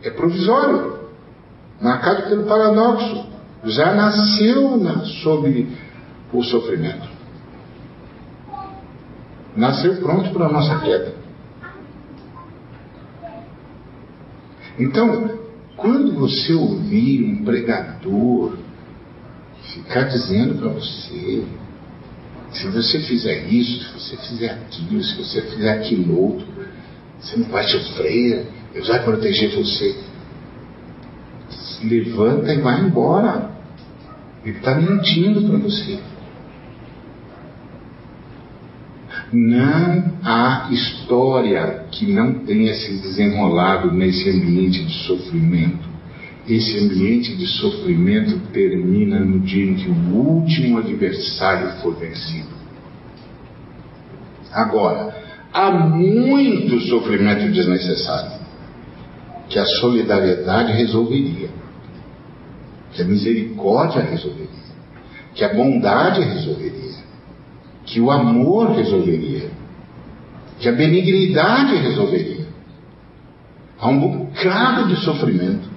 é 0.03 0.11
provisório. 0.11 0.97
Marcado 1.81 2.29
pelo 2.29 2.45
paradoxo. 2.45 3.27
Já 3.65 3.93
nasceu 3.95 4.77
na, 4.77 5.05
sob 5.05 5.69
o 6.33 6.43
sofrimento 6.43 7.17
nasceu 9.57 9.97
pronto 9.97 10.31
para 10.31 10.47
a 10.47 10.53
nossa 10.53 10.79
queda. 10.81 11.15
Então, 14.79 15.39
quando 15.77 16.13
você 16.15 16.53
ouvir 16.53 17.25
um 17.25 17.45
pregador 17.45 18.57
ficar 19.75 20.05
dizendo 20.05 20.55
para 20.59 20.69
você, 20.69 21.45
se 22.53 22.69
você 22.69 23.01
fizer 23.01 23.47
isso, 23.53 23.85
se 23.85 23.93
você 23.95 24.17
fizer 24.17 24.51
aquilo, 24.51 25.03
se 25.03 25.17
você 25.17 25.43
fizer 25.43 25.73
aquilo 25.73 26.19
outro, 26.19 26.47
você 27.19 27.37
não 27.37 27.49
vai 27.49 27.65
sofrer, 27.65 28.47
Deus 28.73 28.89
vai 28.89 29.03
proteger 29.03 29.55
você. 29.55 29.97
Se 31.49 31.87
levanta 31.87 32.53
e 32.53 32.61
vai 32.61 32.81
embora. 32.81 33.51
Ele 34.45 34.59
está 34.59 34.75
mentindo 34.75 35.43
para 35.49 35.59
você. 35.59 35.99
Não 39.33 40.19
há 40.23 40.69
história 40.71 41.85
que 41.91 42.07
não 42.07 42.45
tenha 42.45 42.73
se 42.75 42.93
desenrolado 42.99 43.93
nesse 43.93 44.31
ambiente 44.31 44.85
de 44.85 44.93
sofrimento. 45.07 45.97
esse 46.49 46.79
ambiente 46.79 47.35
de 47.37 47.45
sofrimento 47.45 48.39
termina 48.53 49.19
no 49.19 49.41
dia 49.41 49.65
em 49.65 49.75
que 49.75 49.89
o 49.89 50.15
último 50.15 50.79
adversário 50.79 51.71
for 51.83 51.97
vencido. 51.97 52.55
Agora, 54.53 55.13
há 55.53 55.73
muito 55.73 56.81
sofrimento 56.83 57.51
desnecessário 57.51 58.39
que 59.49 59.59
a 59.59 59.67
solidariedade 59.67 60.73
resolveria, 60.73 61.49
que 62.93 63.03
a 63.03 63.05
misericórdia 63.05 64.03
resolveria, 64.03 64.49
que 65.35 65.45
a 65.45 65.53
bondade 65.53 66.21
resolveria, 66.21 67.05
que 67.87 68.01
o 68.01 68.11
amor 68.11 68.73
resolveria, 68.73 69.49
que 70.59 70.69
a 70.69 70.73
benignidade 70.73 71.77
resolveria. 71.77 72.47
Há 73.79 73.89
um 73.89 74.01
bocado 74.01 74.89
de 74.89 74.97
sofrimento 75.05 75.69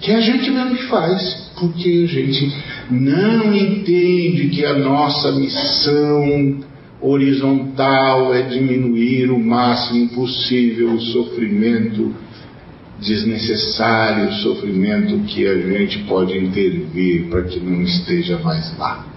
que 0.00 0.12
a 0.12 0.20
gente 0.20 0.50
mesmo 0.50 0.76
faz, 0.88 1.52
porque 1.58 2.04
a 2.04 2.12
gente 2.12 2.54
não 2.90 3.54
entende 3.54 4.48
que 4.48 4.64
a 4.64 4.78
nossa 4.78 5.32
missão 5.32 6.60
horizontal 7.00 8.34
é 8.34 8.42
diminuir 8.42 9.30
o 9.30 9.38
máximo 9.38 10.08
possível 10.10 10.92
o 10.92 11.00
sofrimento 11.00 12.14
desnecessário, 13.00 14.30
o 14.30 14.34
sofrimento 14.34 15.18
que 15.26 15.46
a 15.46 15.56
gente 15.56 15.98
pode 16.00 16.36
intervir 16.36 17.28
para 17.28 17.42
que 17.42 17.60
não 17.60 17.82
esteja 17.82 18.38
mais 18.38 18.76
lá. 18.78 19.15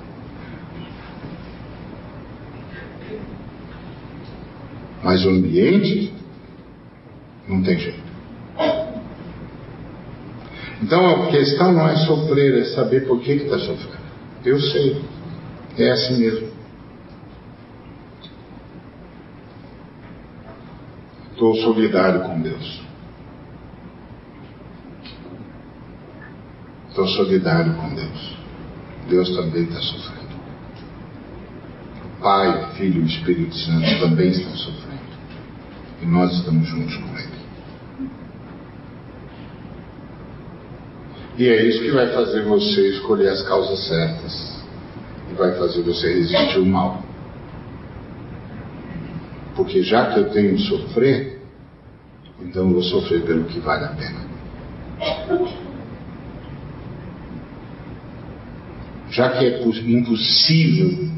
Mas 5.04 5.26
o 5.26 5.30
ambiente 5.30 6.14
não 7.48 7.64
tem 7.64 7.78
jeito. 7.78 8.10
Então 10.82 11.24
a 11.24 11.28
questão 11.28 11.74
não 11.74 11.88
é 11.88 11.96
sofrer, 11.98 12.62
é 12.62 12.66
saber 12.76 13.08
por 13.08 13.20
que 13.22 13.32
está 13.32 13.60
sofrendo. 13.60 14.00
Eu 14.46 14.60
sei, 14.60 15.02
é 15.78 15.92
assim 15.92 16.20
mesmo. 16.20 16.50
Estou 21.32 21.56
solidário 21.56 22.22
com 22.22 22.42
Deus. 22.42 22.82
Estou 26.90 27.08
solidário 27.08 27.76
com 27.76 27.96
Deus. 27.96 28.38
Deus 29.10 29.36
também 29.36 29.64
está 29.64 29.80
sofrendo. 29.80 30.20
Pai, 32.22 32.74
Filho 32.76 33.02
e 33.02 33.06
Espírito 33.06 33.56
Santo 33.56 34.00
também 34.02 34.30
estão 34.30 34.54
sofrendo. 34.56 34.89
E 36.02 36.06
nós 36.06 36.32
estamos 36.34 36.68
juntos 36.68 36.96
com 36.96 37.18
Ele. 37.18 37.40
E 41.38 41.48
é 41.48 41.66
isso 41.66 41.82
que 41.82 41.92
vai 41.92 42.08
fazer 42.14 42.44
você 42.44 42.90
escolher 42.90 43.30
as 43.30 43.42
causas 43.48 43.88
certas. 43.88 44.64
E 45.32 45.36
vai 45.36 45.58
fazer 45.58 45.82
você 45.84 46.14
resistir 46.14 46.60
o 46.60 46.66
mal. 46.66 47.02
Porque 49.56 49.82
já 49.84 50.14
que 50.14 50.20
eu 50.20 50.30
tenho 50.32 50.56
de 50.56 50.68
sofrer, 50.68 51.42
então 52.42 52.68
eu 52.68 52.74
vou 52.74 52.84
sofrer 52.84 53.22
pelo 53.24 53.46
que 53.46 53.60
vale 53.60 53.86
a 53.86 53.90
pena. 53.90 54.30
Já 59.10 59.30
que 59.32 59.46
é 59.46 59.64
impossível 59.64 61.10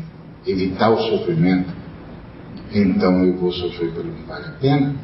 evitar 0.46 0.90
o 0.90 0.98
sofrimento, 0.98 1.81
então 2.74 3.24
eu 3.24 3.36
vou 3.38 3.52
sofrer 3.52 3.92
pelo 3.92 4.14
que 4.14 4.24
vale 4.24 4.46
a 4.46 4.52
pena. 4.52 4.96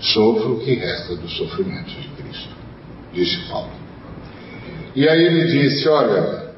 Sofra 0.00 0.48
o 0.48 0.60
que 0.60 0.74
resta 0.74 1.16
do 1.16 1.28
sofrimento 1.28 1.88
de 1.88 2.08
Cristo, 2.08 2.54
disse 3.12 3.48
Paulo. 3.48 3.70
E 4.94 5.08
aí 5.08 5.24
ele 5.24 5.46
disse: 5.46 5.88
Olha, 5.88 6.54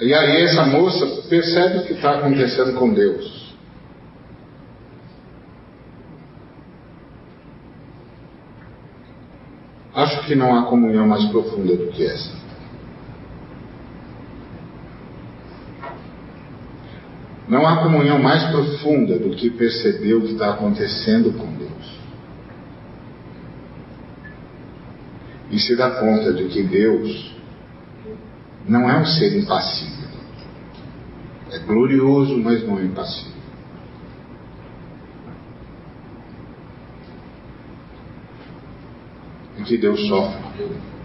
e 0.00 0.12
aí 0.12 0.42
essa 0.42 0.64
moça 0.66 1.06
percebe 1.28 1.78
o 1.78 1.86
que 1.86 1.94
está 1.94 2.18
acontecendo 2.18 2.74
com 2.78 2.92
Deus. 2.92 3.46
Acho 9.94 10.26
que 10.26 10.34
não 10.34 10.54
há 10.54 10.66
comunhão 10.66 11.06
mais 11.06 11.24
profunda 11.26 11.74
do 11.74 11.88
que 11.88 12.04
essa. 12.04 12.45
Não 17.48 17.66
há 17.66 17.82
comunhão 17.82 18.18
mais 18.18 18.44
profunda 18.50 19.18
do 19.18 19.30
que 19.30 19.50
perceber 19.50 20.14
o 20.14 20.22
que 20.22 20.32
está 20.32 20.50
acontecendo 20.50 21.32
com 21.32 21.46
Deus. 21.52 21.66
e 25.50 25.58
se 25.58 25.76
dá 25.76 25.90
conta 25.90 26.32
de 26.32 26.48
que 26.48 26.62
Deus 26.62 27.34
não 28.68 28.90
é 28.90 28.98
um 28.98 29.06
ser 29.06 29.36
impassível. 29.38 30.08
É 31.50 31.58
glorioso, 31.60 32.36
mas 32.38 32.66
não 32.66 32.78
é 32.78 32.84
impassível. 32.84 33.36
E 39.58 39.62
que 39.62 39.78
Deus 39.78 40.06
sofre. 40.08 40.95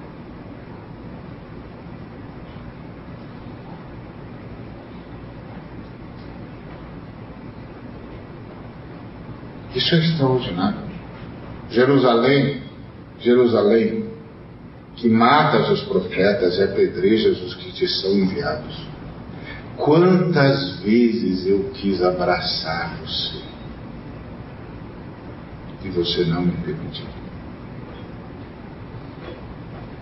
Isso 9.91 9.95
é 9.95 9.99
extraordinário. 9.99 10.79
Jerusalém, 11.69 12.61
Jerusalém 13.19 14.09
que 14.95 15.09
matas 15.09 15.69
os 15.69 15.81
profetas 15.83 16.57
e 16.57 16.63
apedrejas 16.63 17.41
os 17.41 17.55
que 17.55 17.71
te 17.71 17.87
são 17.87 18.13
enviados. 18.13 18.87
Quantas 19.77 20.79
vezes 20.79 21.45
eu 21.45 21.71
quis 21.73 22.01
abraçar 22.01 22.97
você 23.01 23.41
e 25.83 25.89
você 25.89 26.23
não 26.25 26.43
me 26.43 26.51
permitiu? 26.51 27.07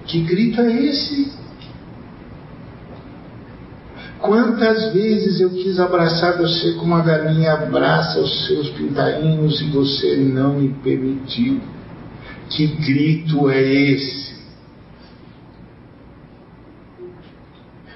Que 0.05 0.21
grito 0.21 0.61
é 0.61 0.85
esse? 0.85 1.31
Quantas 4.21 4.93
vezes 4.93 5.39
eu 5.39 5.49
quis 5.49 5.79
abraçar 5.79 6.37
você 6.37 6.73
como 6.73 6.93
a 6.93 7.01
galinha 7.01 7.53
abraça 7.53 8.19
os 8.19 8.47
seus 8.47 8.69
pintainhos 8.71 9.61
e 9.61 9.65
você 9.69 10.17
não 10.17 10.59
me 10.59 10.69
permitiu? 10.83 11.61
Que 12.49 12.67
grito 12.67 13.49
é 13.49 13.61
esse? 13.61 14.39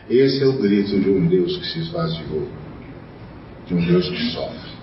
Esse 0.09 0.43
é 0.43 0.45
o 0.45 0.53
grito 0.53 0.99
de 0.99 1.09
um 1.09 1.27
Deus 1.27 1.57
que 1.57 1.65
se 1.65 1.79
esvaziou, 1.79 2.47
de 3.65 3.73
um 3.73 3.85
Deus 3.85 4.07
que 4.09 4.31
sofre. 4.31 4.73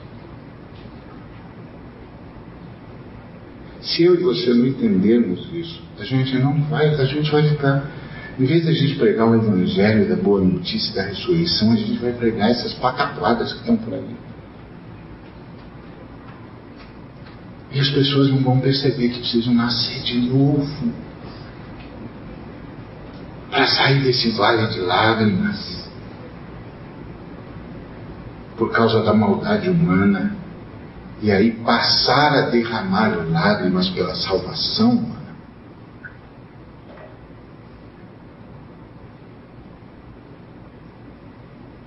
Se 3.80 4.02
eu 4.02 4.14
e 4.14 4.18
você 4.18 4.52
não 4.52 4.66
entendermos 4.66 5.48
isso, 5.54 5.82
a 5.98 6.04
gente 6.04 6.36
não 6.38 6.60
vai, 6.64 6.88
a 6.88 7.04
gente 7.04 7.30
vai 7.30 7.48
ficar. 7.48 7.90
Em 8.40 8.46
vez 8.46 8.62
de 8.62 8.70
a 8.70 8.72
gente 8.72 8.94
pregar 8.94 9.28
o 9.28 9.34
evangelho 9.34 10.08
da 10.08 10.16
boa 10.16 10.40
notícia 10.40 10.94
da 10.94 11.02
ressurreição, 11.02 11.72
a 11.72 11.76
gente 11.76 11.98
vai 11.98 12.10
pregar 12.10 12.48
essas 12.48 12.72
pataquadas 12.72 13.52
que 13.52 13.58
estão 13.58 13.76
por 13.76 13.92
aí. 13.92 14.16
E 17.70 17.78
as 17.78 17.90
pessoas 17.90 18.30
não 18.30 18.38
vão 18.38 18.58
perceber 18.58 19.10
que 19.10 19.18
precisam 19.18 19.52
nascer 19.52 20.02
de 20.04 20.20
novo 20.20 20.90
para 23.50 23.66
sair 23.66 24.02
desse 24.04 24.30
vale 24.30 24.68
de 24.68 24.80
lágrimas 24.80 25.86
por 28.56 28.72
causa 28.72 29.02
da 29.02 29.12
maldade 29.12 29.68
humana 29.68 30.34
e 31.20 31.30
aí 31.30 31.50
passar 31.50 32.32
a 32.32 32.40
derramar 32.48 33.08
lágrimas 33.30 33.90
pela 33.90 34.14
salvação 34.14 34.92
humana. 34.92 35.20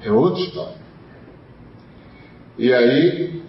É 0.03 0.11
outra 0.11 0.41
história. 0.41 0.83
E 2.57 2.73
aí, 2.73 3.41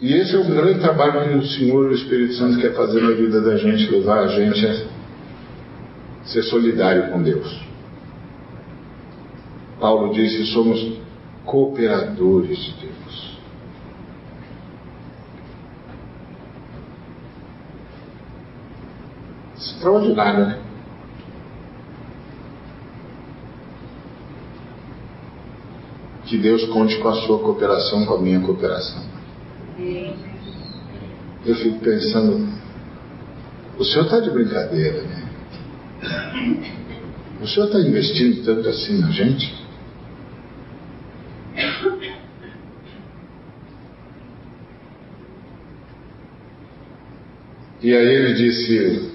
e 0.00 0.12
esse 0.12 0.34
é 0.34 0.38
o 0.38 0.44
grande 0.44 0.80
trabalho 0.80 1.28
que 1.28 1.38
o 1.38 1.46
Senhor 1.46 1.86
o 1.86 1.94
Espírito 1.94 2.34
Santo 2.34 2.60
quer 2.60 2.74
fazer 2.74 3.00
na 3.00 3.12
vida 3.12 3.40
da 3.40 3.56
gente, 3.56 3.90
levar 3.90 4.24
a 4.24 4.28
gente 4.28 4.66
a 4.66 6.26
ser 6.26 6.42
solidário 6.42 7.10
com 7.12 7.22
Deus. 7.22 7.64
Paulo 9.80 10.12
disse: 10.12 10.46
somos 10.52 10.98
cooperadores 11.44 12.58
de 12.58 12.72
Deus. 12.72 13.36
Extraordinário, 19.56 20.46
né? 20.46 20.65
Que 26.26 26.36
Deus 26.38 26.64
conte 26.66 26.98
com 26.98 27.08
a 27.08 27.14
sua 27.22 27.38
cooperação, 27.38 28.04
com 28.04 28.14
a 28.14 28.20
minha 28.20 28.40
cooperação. 28.40 29.02
eu 31.46 31.54
fico 31.54 31.78
pensando, 31.78 32.48
o 33.78 33.84
senhor 33.84 34.04
está 34.06 34.20
de 34.20 34.30
brincadeira, 34.30 35.02
né? 35.02 35.26
O 37.40 37.46
senhor 37.46 37.66
está 37.66 37.78
investindo 37.78 38.44
tanto 38.44 38.68
assim 38.68 38.98
na 38.98 39.10
gente? 39.10 39.66
E 47.82 47.94
aí 47.94 48.06
ele 48.06 48.34
disse, 48.34 49.12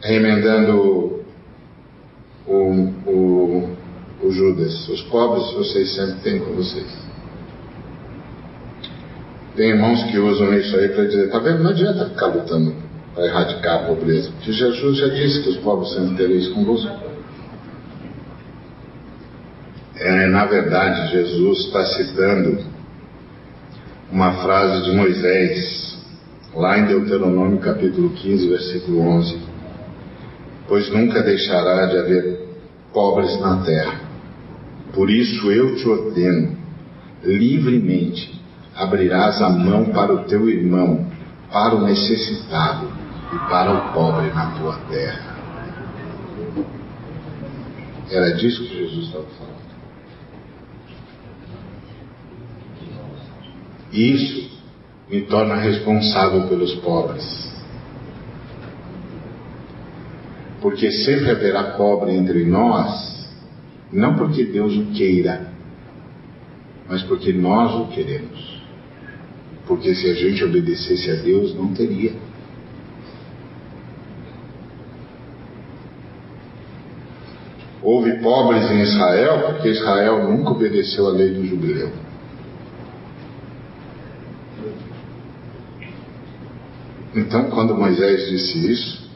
remendando 0.00 1.22
o, 2.44 2.52
o, 3.06 3.76
o 4.48 4.54
Judas, 4.54 4.88
os 4.88 5.02
pobres 5.02 5.50
vocês 5.52 5.94
sempre 5.94 6.20
têm 6.20 6.38
com 6.40 6.52
vocês. 6.54 6.86
Tem 9.56 9.70
irmãos 9.70 10.04
que 10.04 10.18
usam 10.18 10.54
isso 10.54 10.76
aí 10.76 10.88
para 10.88 11.04
dizer, 11.04 11.30
tá 11.30 11.38
vendo? 11.40 11.62
Não 11.62 11.70
adianta 11.70 12.08
ficar 12.10 12.26
lutando 12.26 12.74
para 13.14 13.26
erradicar 13.26 13.74
a 13.74 13.86
pobreza. 13.86 14.30
Porque 14.30 14.52
Jesus 14.52 14.98
já 14.98 15.08
disse 15.08 15.42
que 15.42 15.48
os 15.50 15.56
pobres 15.58 15.92
sempre 15.92 16.16
tereis 16.16 16.48
convosco. 16.48 17.08
É, 19.96 20.26
na 20.26 20.46
verdade, 20.46 21.10
Jesus 21.10 21.58
está 21.66 21.84
citando 21.84 22.58
uma 24.12 24.32
frase 24.34 24.84
de 24.84 24.96
Moisés, 24.96 25.98
lá 26.54 26.78
em 26.78 26.86
Deuteronômio 26.86 27.58
capítulo 27.58 28.10
15, 28.10 28.48
versículo 28.48 29.00
11. 29.00 29.38
Pois 30.68 30.88
nunca 30.90 31.20
deixará 31.22 31.86
de 31.86 31.98
haver 31.98 32.48
pobres 32.92 33.40
na 33.40 33.56
terra. 33.64 34.07
Por 34.92 35.10
isso 35.10 35.50
eu 35.50 35.76
te 35.76 35.88
ordeno, 35.88 36.56
livremente, 37.22 38.40
abrirás 38.74 39.40
a 39.42 39.50
mão 39.50 39.86
para 39.86 40.12
o 40.12 40.24
teu 40.24 40.48
irmão, 40.48 41.06
para 41.52 41.74
o 41.74 41.84
necessitado 41.84 42.88
e 43.32 43.38
para 43.50 43.72
o 43.72 43.92
pobre 43.92 44.30
na 44.30 44.52
tua 44.58 44.76
terra. 44.90 45.36
Era 48.10 48.34
disso 48.36 48.64
que 48.64 48.76
Jesus 48.76 49.06
estava 49.06 49.24
falando. 49.38 49.58
Isso 53.92 54.58
me 55.10 55.22
torna 55.22 55.56
responsável 55.56 56.46
pelos 56.48 56.74
pobres. 56.76 57.48
Porque 60.60 60.90
sempre 60.90 61.30
haverá 61.30 61.76
pobre 61.76 62.12
entre 62.12 62.44
nós, 62.44 63.17
não 63.92 64.14
porque 64.16 64.44
Deus 64.44 64.76
o 64.76 64.86
queira, 64.86 65.50
mas 66.88 67.02
porque 67.02 67.32
nós 67.32 67.74
o 67.74 67.86
queremos. 67.88 68.58
Porque 69.66 69.94
se 69.94 70.10
a 70.10 70.14
gente 70.14 70.42
obedecesse 70.44 71.10
a 71.10 71.14
Deus, 71.16 71.54
não 71.54 71.72
teria. 71.74 72.12
Houve 77.82 78.18
pobres 78.18 78.70
em 78.70 78.80
Israel 78.80 79.42
porque 79.46 79.68
Israel 79.68 80.28
nunca 80.28 80.50
obedeceu 80.50 81.06
a 81.06 81.10
lei 81.10 81.30
do 81.30 81.46
jubileu. 81.46 81.92
Então, 87.14 87.50
quando 87.50 87.74
Moisés 87.74 88.28
disse 88.28 88.72
isso, 88.72 89.07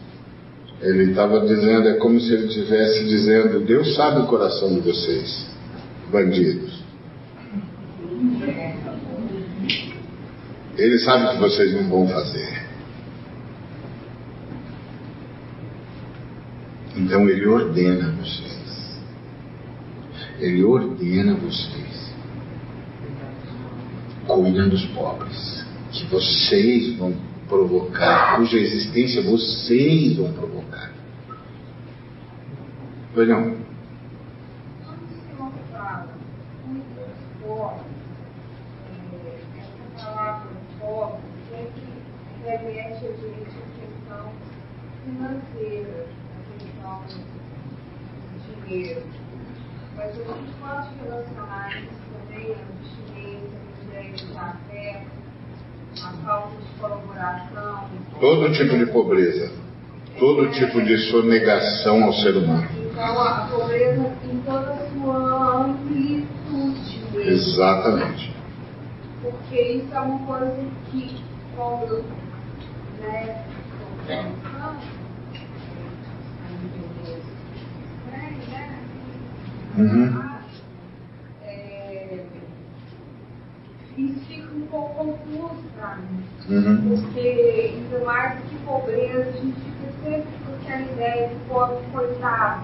ele 0.82 1.10
estava 1.10 1.46
dizendo, 1.46 1.88
é 1.88 1.94
como 1.94 2.20
se 2.20 2.32
ele 2.32 2.46
estivesse 2.46 3.04
dizendo: 3.04 3.60
Deus 3.60 3.94
sabe 3.94 4.20
o 4.20 4.26
coração 4.26 4.74
de 4.74 4.80
vocês, 4.80 5.46
bandidos. 6.10 6.82
Ele 10.76 10.98
sabe 10.98 11.34
que 11.34 11.40
vocês 11.40 11.72
não 11.74 11.88
vão 11.88 12.08
fazer. 12.08 12.62
Então 16.96 17.28
ele 17.28 17.46
ordena 17.46 18.12
vocês. 18.20 19.00
Ele 20.40 20.64
ordena 20.64 21.34
vocês. 21.34 22.12
Cuidem 24.26 24.68
dos 24.68 24.84
pobres. 24.86 25.64
Que 25.92 26.06
vocês 26.06 26.96
vão 26.96 27.14
provocar, 27.52 28.36
cuja 28.36 28.56
existência 28.56 29.22
vocês 29.22 30.16
vão 30.16 30.32
provocar. 30.32 30.90
Pois 33.14 33.28
não. 33.28 33.62
financeira, 45.04 46.06
a 46.38 46.64
questão 46.64 47.02
de 48.46 48.66
dinheiro. 48.66 49.02
Mas 49.96 50.10
a 50.10 50.12
gente 50.12 50.52
pode 50.60 50.94
relacionar 51.04 51.82
isso 51.82 52.00
também 52.12 52.54
a 52.54 52.58
vestimenta, 52.80 53.56
a 53.56 53.84
direito 53.84 54.26
de 54.26 54.38
acesso, 54.38 55.10
a 56.04 56.12
falta 56.24 56.56
de 56.56 56.78
colaboração. 56.78 57.88
Todo 58.22 58.52
tipo 58.52 58.78
de 58.78 58.86
pobreza, 58.86 59.50
todo 60.16 60.48
tipo 60.52 60.80
de 60.80 60.96
sonegação 61.10 62.04
ao 62.04 62.12
ser 62.12 62.36
humano. 62.36 62.68
Então, 62.80 63.20
a 63.20 63.48
pobreza 63.50 64.12
em 64.30 64.38
toda 64.46 64.74
a 64.74 64.90
sua 64.90 65.64
amplitude 65.64 67.00
mesmo. 67.12 67.30
Exatamente. 67.32 68.32
Porque 69.22 69.60
isso 69.60 69.92
é 69.92 69.98
uma 69.98 70.24
coisa 70.24 70.56
que, 70.92 71.20
quando 71.56 72.04
né, 73.00 73.44
Uhum. 79.76 80.22
É, 81.44 82.24
isso 83.98 84.61
pouco 84.72 84.94
confuso 84.94 85.62
para 85.76 85.96
mim. 85.96 86.24
Uhum. 86.48 86.96
Porque, 86.96 87.74
ainda 87.74 88.04
mais 88.04 88.38
do 88.38 88.48
que 88.48 88.56
pobreza, 88.64 89.28
a 89.28 89.32
gente 89.32 89.60
fica 89.60 89.92
sempre 90.02 90.32
com 90.44 90.54
aquela 90.54 90.92
ideia 90.92 91.28
de 91.28 91.34
pobre 91.46 91.78
coitado. 91.92 92.62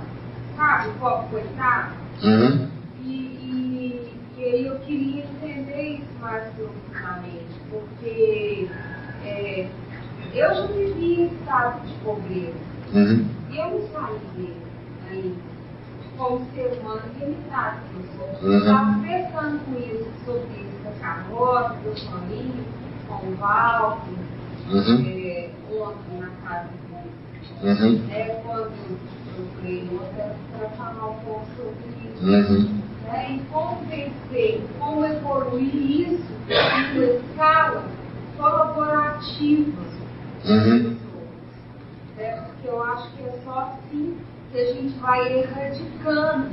Sabe, 0.56 0.88
o 0.88 0.92
pobre 0.94 1.28
coitado? 1.30 1.94
Uhum. 2.24 2.68
E, 3.04 3.10
e, 3.10 4.12
e 4.38 4.44
aí 4.44 4.66
eu 4.66 4.78
queria 4.80 5.24
entender 5.24 5.98
isso 5.98 6.20
mais 6.20 6.44
profundamente, 6.54 7.60
porque 7.70 8.68
é, 9.24 9.68
eu 10.34 10.54
já 10.54 10.66
vivi 10.66 11.20
em 11.20 11.26
estado 11.26 11.86
de 11.86 11.94
pobreza. 12.02 12.68
Uhum. 12.94 13.28
Eu 13.54 13.70
não 13.70 13.88
saí 13.92 14.18
dele 14.34 14.62
ainda 15.10 15.48
como 16.16 16.44
ser 16.52 16.76
humano 16.80 17.02
limitado 17.20 17.78
que 17.88 17.96
eu 17.96 18.04
sou. 18.16 18.48
Uhum. 18.48 18.58
Estava 18.58 18.94
conversando 18.94 19.64
com 19.66 19.78
isso, 19.78 20.10
sobre 20.24 20.60
isso 20.60 20.67
com 20.98 21.04
a 21.04 21.08
Carlota, 21.08 21.74
com 21.82 21.90
o 21.90 21.96
Soninho, 21.96 22.64
com 23.08 23.26
o 23.26 23.36
Walter, 23.36 24.12
Uhum. 24.70 25.06
é, 25.06 25.50
ontem 25.72 26.18
na 26.20 26.28
casa 26.46 26.68
dele. 26.68 27.10
Uhum. 27.62 28.10
É, 28.12 28.40
quando 28.44 28.72
eu 29.38 29.46
falei 29.56 29.88
outra, 29.92 30.36
para 30.58 30.68
falar 30.70 31.06
um 31.10 31.14
pouco 31.24 31.46
sobre 31.56 31.88
isso. 32.04 32.24
Uhum. 32.24 32.78
Né? 33.04 33.30
E 33.32 33.40
como 33.50 33.80
vencer, 33.86 34.60
como 34.78 35.04
evoluir 35.06 35.74
isso 35.74 36.32
em 36.48 36.96
uma 36.98 37.04
escala 37.04 37.84
colaborativa 38.36 39.82
Uhum. 40.44 40.96
né? 42.16 42.42
Porque 42.46 42.68
eu 42.68 42.82
acho 42.82 43.10
que 43.12 43.22
é 43.22 43.40
só 43.44 43.72
assim 43.72 44.16
que 44.52 44.58
a 44.58 44.64
gente 44.74 44.98
vai 44.98 45.38
erradicando 45.38 46.48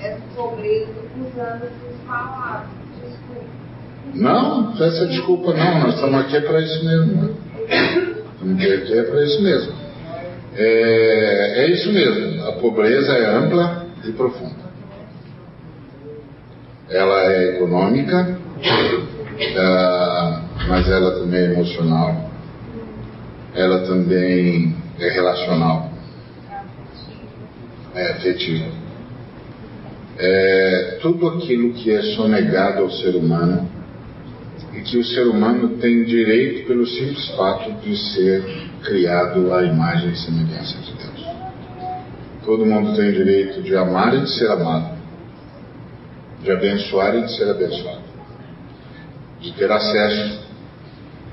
essa 0.00 0.20
pobreza 0.36 0.92
usando 1.16 1.62
essas 1.64 2.00
palavras. 2.06 2.68
Não, 4.14 4.72
essa 4.72 5.06
desculpa 5.06 5.54
não, 5.54 5.80
nós 5.80 5.94
estamos 5.94 6.20
aqui 6.20 6.40
para 6.40 6.60
isso 6.60 6.84
mesmo. 6.84 7.22
né? 7.22 7.34
Estamos 8.34 8.62
aqui 8.62 8.98
é 8.98 9.02
para 9.02 9.24
isso 9.24 9.42
mesmo. 9.42 9.72
É, 10.54 11.64
é 11.64 11.70
isso 11.70 11.90
mesmo, 11.92 12.46
a 12.46 12.52
pobreza 12.52 13.12
é 13.12 13.36
ampla 13.36 13.86
e 14.04 14.12
profunda. 14.12 14.62
Ela 16.90 17.32
é 17.32 17.56
econômica, 17.56 18.38
ah, 19.56 20.42
mas 20.68 20.90
ela 20.90 21.12
também 21.12 21.40
é 21.40 21.52
emocional, 21.52 22.30
ela 23.54 23.86
também 23.86 24.76
é 25.00 25.08
relacional, 25.08 25.90
é 27.94 28.10
afetiva. 28.10 28.66
É 30.18 30.98
tudo 31.00 31.28
aquilo 31.28 31.72
que 31.72 31.90
é 31.90 32.02
sonegado 32.14 32.82
ao 32.82 32.90
ser 32.90 33.16
humano 33.16 33.70
e 34.74 34.80
que 34.80 34.96
o 34.96 35.04
ser 35.04 35.26
humano 35.26 35.76
tem 35.78 36.04
direito 36.04 36.66
pelo 36.66 36.86
simples 36.86 37.28
fato 37.36 37.72
de 37.80 37.96
ser 37.96 38.42
criado 38.82 39.52
à 39.52 39.64
imagem 39.64 40.10
e 40.10 40.16
semelhança 40.16 40.78
de 40.78 40.92
Deus. 40.94 41.26
Todo 42.44 42.66
mundo 42.66 42.96
tem 42.96 43.12
direito 43.12 43.62
de 43.62 43.76
amar 43.76 44.14
e 44.14 44.22
de 44.22 44.30
ser 44.30 44.50
amado, 44.50 44.98
de 46.42 46.50
abençoar 46.50 47.14
e 47.16 47.22
de 47.22 47.36
ser 47.36 47.50
abençoado, 47.50 48.02
de 49.40 49.52
ter 49.52 49.70
acesso 49.70 50.42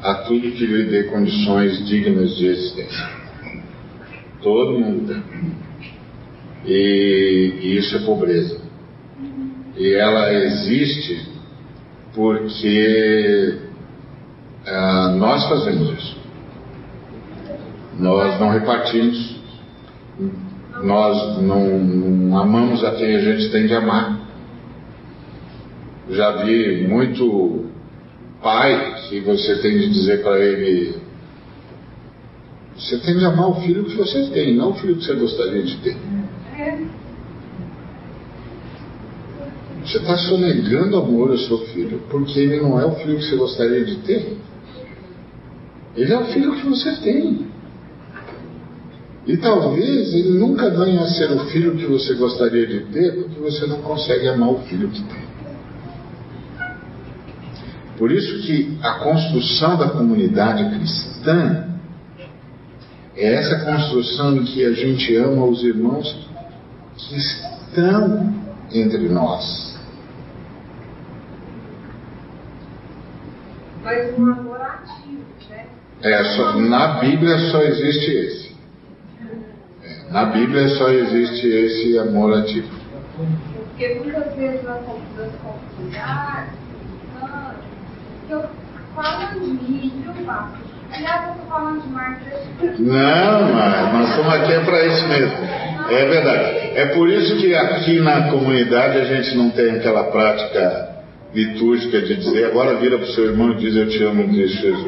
a 0.03 0.13
tudo 0.15 0.51
que 0.51 0.65
lhe 0.65 0.83
dê 0.85 1.03
condições 1.05 1.85
dignas 1.87 2.35
de 2.35 2.45
existência. 2.45 3.09
Todo 4.41 4.79
mundo 4.79 5.07
tem. 5.07 5.69
E, 6.65 7.53
e 7.61 7.77
isso 7.77 7.95
é 7.97 7.99
pobreza. 7.99 8.59
E 9.77 9.93
ela 9.93 10.33
existe 10.33 11.28
porque 12.13 13.57
ah, 14.65 15.15
nós 15.17 15.47
fazemos 15.47 15.91
isso. 15.99 16.19
Nós 17.99 18.39
não 18.39 18.49
repartimos, 18.49 19.37
nós 20.83 21.41
não, 21.41 21.79
não 21.79 22.37
amamos 22.37 22.83
a 22.83 22.91
quem 22.91 23.15
a 23.15 23.19
gente 23.19 23.51
tem 23.51 23.67
de 23.67 23.73
amar. 23.73 24.19
Já 26.09 26.43
vi 26.43 26.87
muito 26.87 27.65
pai 28.41 29.03
que 29.07 29.19
você 29.19 29.61
tem 29.61 29.77
de 29.77 29.89
dizer 29.89 30.23
para 30.23 30.39
ele: 30.39 30.97
você 32.75 32.97
tem 32.99 33.17
de 33.17 33.25
amar 33.25 33.49
o 33.49 33.61
filho 33.61 33.83
que 33.83 33.95
você 33.95 34.27
tem, 34.29 34.55
não 34.55 34.71
o 34.71 34.75
filho 34.75 34.95
que 34.95 35.05
você 35.05 35.15
gostaria 35.15 35.63
de 35.63 35.77
ter. 35.77 35.97
Você 39.89 39.97
está 39.97 40.15
sonegando 40.17 40.97
amor 40.97 41.31
ao 41.31 41.37
seu 41.39 41.57
filho, 41.65 41.99
porque 42.11 42.39
ele 42.39 42.61
não 42.61 42.79
é 42.79 42.85
o 42.85 42.91
filho 42.91 43.17
que 43.17 43.25
você 43.25 43.35
gostaria 43.35 43.83
de 43.83 43.95
ter. 44.01 44.37
Ele 45.97 46.13
é 46.13 46.19
o 46.19 46.25
filho 46.25 46.55
que 46.57 46.67
você 46.67 46.95
tem. 46.97 47.47
E 49.25 49.35
talvez 49.37 50.13
ele 50.13 50.37
nunca 50.37 50.69
venha 50.69 51.01
a 51.01 51.07
ser 51.07 51.31
o 51.31 51.39
filho 51.45 51.75
que 51.75 51.87
você 51.87 52.13
gostaria 52.13 52.67
de 52.67 52.81
ter, 52.91 53.15
porque 53.15 53.39
você 53.39 53.65
não 53.65 53.81
consegue 53.81 54.27
amar 54.27 54.49
o 54.49 54.59
filho 54.59 54.89
que 54.89 55.01
tem. 55.01 55.23
Por 57.97 58.11
isso 58.11 58.43
que 58.43 58.77
a 58.83 58.91
construção 58.99 59.75
da 59.75 59.89
comunidade 59.89 60.69
cristã 60.77 61.65
é 63.15 63.33
essa 63.33 63.65
construção 63.65 64.37
em 64.37 64.43
que 64.43 64.63
a 64.63 64.71
gente 64.71 65.15
ama 65.15 65.45
os 65.45 65.63
irmãos 65.63 66.15
que 66.95 67.17
estão 67.17 68.35
entre 68.71 69.09
nós. 69.09 69.68
Mas 73.89 74.19
um 74.19 74.31
amor 74.31 74.61
ativo, 74.61 75.23
né? 75.49 75.65
É, 76.03 76.23
só, 76.23 76.53
na 76.59 76.99
Bíblia 76.99 77.39
só 77.49 77.59
existe 77.63 78.11
esse. 78.11 78.55
É, 79.83 80.11
na 80.11 80.25
Bíblia 80.25 80.67
só 80.69 80.89
existe 80.89 81.47
esse 81.47 81.97
amor 81.97 82.37
ativo. 82.37 82.69
Porque 83.17 83.95
muitas 83.95 84.35
vezes 84.35 84.63
nas 84.63 84.79
comunidades, 84.85 86.53
eu 88.29 88.45
falo 88.95 89.39
de 89.39 89.47
mim, 89.47 90.03
eu 90.05 90.13
faço. 90.23 90.53
Aliás, 90.91 91.23
eu 91.23 91.31
estou 91.31 91.47
falando 91.47 91.81
de 91.81 91.89
Marta. 91.89 92.25
Não, 92.77 93.53
mas 93.53 93.93
nós 93.93 94.09
estamos 94.09 94.33
aqui 94.35 94.53
é 94.53 94.59
para 94.65 94.85
isso 94.85 95.07
mesmo. 95.07 95.37
É 95.89 96.05
verdade. 96.05 96.77
É 96.77 96.85
por 96.93 97.09
isso 97.09 97.37
que 97.37 97.55
aqui 97.55 97.99
na 98.01 98.29
comunidade 98.29 98.99
a 98.99 99.05
gente 99.05 99.35
não 99.35 99.49
tem 99.49 99.71
aquela 99.71 100.03
prática 100.11 100.88
litúrgica 101.33 102.01
de 102.01 102.15
dizer 102.15 102.45
agora 102.45 102.75
vira 102.75 102.97
para 102.97 103.07
o 103.07 103.11
seu 103.13 103.25
irmão 103.25 103.51
e 103.51 103.55
diz 103.55 103.75
eu 103.75 103.87
te 103.87 104.03
amo 104.03 104.27
Cristo 104.29 104.61
Jesus. 104.61 104.87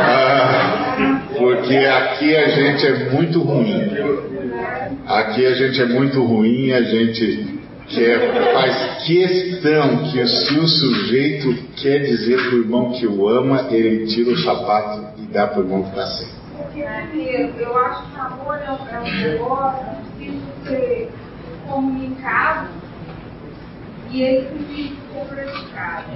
Ah, 0.00 1.22
porque 1.36 1.76
aqui 1.76 2.36
a 2.36 2.48
gente 2.48 2.86
é 2.86 3.10
muito 3.10 3.40
ruim. 3.40 3.90
Aqui 5.06 5.46
a 5.46 5.54
gente 5.54 5.80
é 5.80 5.86
muito 5.86 6.22
ruim, 6.22 6.72
a 6.72 6.82
gente 6.82 7.60
quer, 7.88 8.52
faz 8.52 9.04
questão 9.04 9.98
que 10.10 10.26
se 10.26 10.58
o 10.58 10.66
sujeito 10.66 11.54
quer 11.76 11.98
dizer 12.00 12.36
para 12.36 12.54
o 12.56 12.58
irmão 12.60 12.92
que 12.92 13.06
o 13.06 13.28
ama, 13.28 13.68
ele 13.70 14.06
tira 14.06 14.30
o 14.30 14.38
sapato 14.38 15.06
e 15.18 15.22
dá 15.26 15.46
para 15.46 15.60
o 15.60 15.64
irmão 15.64 15.82
que 15.82 15.90
está 15.90 16.06
sem. 16.06 16.28
Eu 17.58 17.76
acho 17.78 18.10
que 18.10 18.20
amor 18.20 18.56
é 18.56 18.70
um 18.70 19.22
negócio 19.22 20.02
precisa 20.16 20.40
ser 20.66 21.10
comunicado 21.68 22.81
e 24.12 24.22
ele 24.22 24.46
precisa 24.46 24.96
ser 25.12 25.24
praticado. 25.34 26.06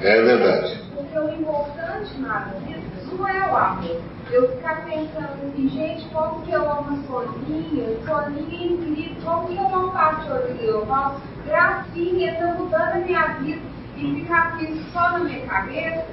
É 0.00 0.22
verdade. 0.22 0.80
Porque 0.94 1.18
o 1.18 1.28
importante 1.34 2.18
na 2.20 2.38
vida 2.38 2.80
não 3.12 3.28
é 3.28 3.52
o 3.52 3.56
amor. 3.56 4.00
Eu 4.30 4.48
ficar 4.56 4.84
pensando 4.86 5.28
assim, 5.44 5.68
gente, 5.68 6.08
como 6.08 6.42
que 6.42 6.52
eu 6.52 6.62
amo 6.62 6.98
a 6.98 7.06
Soninha? 7.06 7.84
Soninha, 8.06 8.78
querido, 8.78 9.22
como 9.22 9.48
que 9.48 9.56
eu 9.56 9.68
não 9.68 9.92
faço 9.92 10.30
eu 10.30 10.86
falo, 10.86 11.20
gracinha, 11.44 12.32
está 12.32 12.46
mudando 12.54 12.92
a 12.92 12.98
minha 12.98 13.26
vida 13.34 13.60
e 13.98 14.14
ficar 14.14 14.56
com 14.56 14.64
isso 14.64 14.82
só 14.92 15.10
na 15.10 15.18
minha 15.18 15.46
cabeça. 15.46 16.06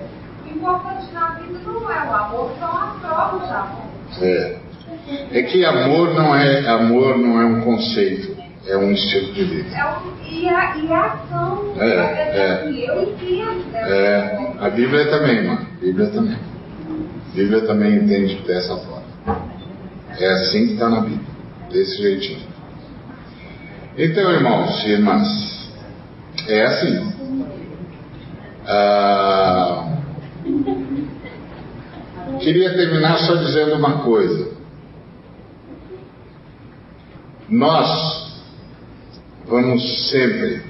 O 0.46 0.50
importante 0.50 1.14
na 1.14 1.30
vida 1.36 1.60
não 1.66 1.90
é 1.90 2.10
o 2.10 2.16
amor, 2.16 2.52
são 2.60 2.78
as 2.78 3.00
provas 3.00 3.48
de 3.48 3.54
amor. 3.54 3.90
É. 4.22 4.60
É 5.32 5.44
que 5.44 5.64
amor 5.64 6.14
não 6.14 6.36
é 6.36 6.68
amor 6.68 7.18
não 7.18 7.42
é 7.42 7.46
um 7.46 7.62
conceito, 7.62 8.36
é 8.68 8.76
um 8.76 8.92
estilo 8.92 9.34
de 9.34 9.44
vida. 9.44 9.78
É 9.78 9.86
um, 9.86 10.19
e, 10.40 10.50
a, 10.50 10.78
e 10.78 10.94
a 10.94 11.06
ação. 11.06 11.74
É, 11.78 11.86
é. 11.86 12.90
Eu 12.90 13.04
entendo. 13.04 13.76
É, 13.76 14.54
a 14.60 14.70
Bíblia 14.70 15.10
também, 15.10 15.48
mano. 15.48 15.68
A 15.78 15.82
Bíblia 15.82 16.08
também. 16.08 16.36
A 16.36 17.36
Bíblia 17.36 17.62
também 17.62 17.96
entende 17.96 18.36
dessa 18.48 18.76
forma. 18.78 19.10
É 20.18 20.28
assim 20.34 20.68
que 20.68 20.74
está 20.74 20.90
na 20.90 21.02
Bíblia, 21.02 21.28
desse 21.70 22.02
jeitinho. 22.02 22.48
Então, 23.98 24.32
irmãos 24.32 24.84
e 24.86 24.92
irmãs, 24.92 25.72
é 26.48 26.64
assim. 26.64 27.14
Ah, 28.66 29.98
queria 32.40 32.74
terminar 32.74 33.18
só 33.20 33.36
dizendo 33.36 33.76
uma 33.76 34.00
coisa. 34.00 34.52
Nós 37.50 38.19
vamos 39.50 40.10
sempre 40.10 40.62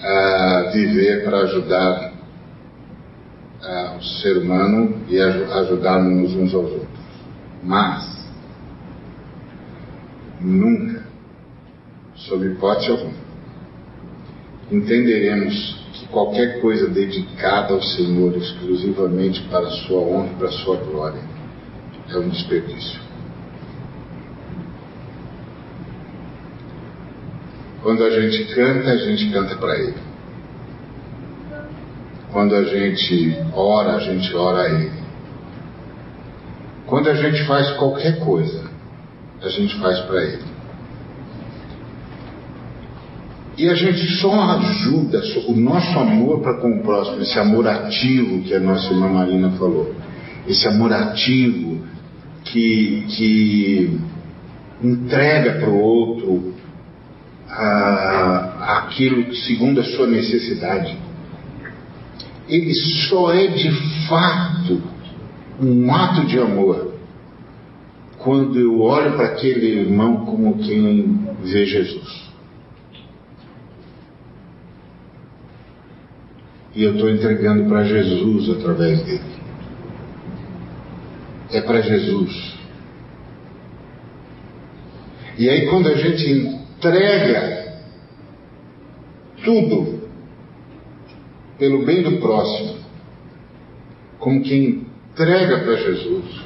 ah, 0.00 0.70
viver 0.72 1.24
para 1.24 1.38
ajudar 1.40 2.12
ah, 3.62 3.96
o 3.98 4.02
ser 4.02 4.38
humano 4.38 5.02
e 5.08 5.20
ajudarmos 5.20 6.32
uns 6.34 6.54
aos 6.54 6.70
outros. 6.70 7.02
Mas, 7.64 8.28
nunca, 10.40 11.02
sob 12.14 12.46
hipótese 12.46 12.90
alguma, 12.90 13.22
entenderemos 14.70 15.82
que 15.92 16.06
qualquer 16.06 16.60
coisa 16.60 16.88
dedicada 16.88 17.74
ao 17.74 17.82
Senhor 17.82 18.36
exclusivamente 18.36 19.42
para 19.48 19.66
a 19.66 19.70
sua 19.70 20.00
honra 20.00 20.30
e 20.32 20.36
para 20.36 20.48
a 20.48 20.52
sua 20.52 20.76
glória 20.76 21.22
é 22.08 22.16
um 22.16 22.28
desperdício. 22.28 23.11
Quando 27.82 28.04
a 28.04 28.10
gente 28.10 28.54
canta, 28.54 28.90
a 28.90 28.96
gente 28.96 29.30
canta 29.32 29.56
para 29.56 29.76
Ele. 29.76 29.94
Quando 32.32 32.54
a 32.54 32.64
gente 32.64 33.36
ora, 33.52 33.96
a 33.96 33.98
gente 33.98 34.34
ora 34.34 34.62
a 34.62 34.70
Ele. 34.70 35.02
Quando 36.86 37.10
a 37.10 37.14
gente 37.14 37.44
faz 37.44 37.72
qualquer 37.72 38.20
coisa, 38.20 38.70
a 39.42 39.48
gente 39.48 39.78
faz 39.80 39.98
para 40.00 40.22
Ele. 40.22 40.52
E 43.58 43.68
a 43.68 43.74
gente 43.74 44.06
só 44.16 44.32
ajuda 44.32 45.20
o 45.48 45.52
nosso 45.54 45.98
amor 45.98 46.40
para 46.40 46.54
com 46.54 46.78
o 46.78 46.82
próximo, 46.82 47.20
esse 47.20 47.38
amor 47.38 47.66
ativo 47.66 48.42
que 48.42 48.54
a 48.54 48.60
nossa 48.60 48.92
irmã 48.92 49.08
Marina 49.08 49.50
falou, 49.58 49.94
esse 50.48 50.66
amor 50.66 50.92
ativo 50.92 51.84
que, 52.44 53.04
que 53.08 54.00
entrega 54.82 55.60
para 55.60 55.68
o 55.68 55.78
outro 55.78 56.51
ah, 57.52 58.84
aquilo 58.86 59.34
segundo 59.34 59.80
a 59.80 59.84
sua 59.84 60.06
necessidade. 60.06 60.96
Ele 62.48 62.74
só 63.08 63.32
é 63.32 63.46
de 63.48 63.70
fato 64.08 64.82
um 65.60 65.94
ato 65.94 66.26
de 66.26 66.38
amor 66.38 66.94
quando 68.18 68.58
eu 68.58 68.80
olho 68.80 69.12
para 69.12 69.26
aquele 69.26 69.80
irmão 69.80 70.24
como 70.24 70.58
quem 70.58 71.28
vê 71.42 71.66
Jesus. 71.66 72.32
E 76.74 76.84
eu 76.84 76.94
estou 76.94 77.10
entregando 77.10 77.68
para 77.68 77.84
Jesus 77.84 78.48
através 78.48 79.02
dele. 79.04 79.20
É 81.50 81.60
para 81.60 81.82
Jesus. 81.82 82.54
E 85.36 85.50
aí, 85.50 85.66
quando 85.66 85.88
a 85.88 85.94
gente 85.96 86.61
entrega 86.82 87.78
tudo 89.44 90.02
pelo 91.58 91.84
bem 91.84 92.02
do 92.02 92.18
próximo, 92.18 92.78
como 94.18 94.42
quem 94.42 94.86
entrega 95.12 95.60
para 95.60 95.76
Jesus, 95.76 96.42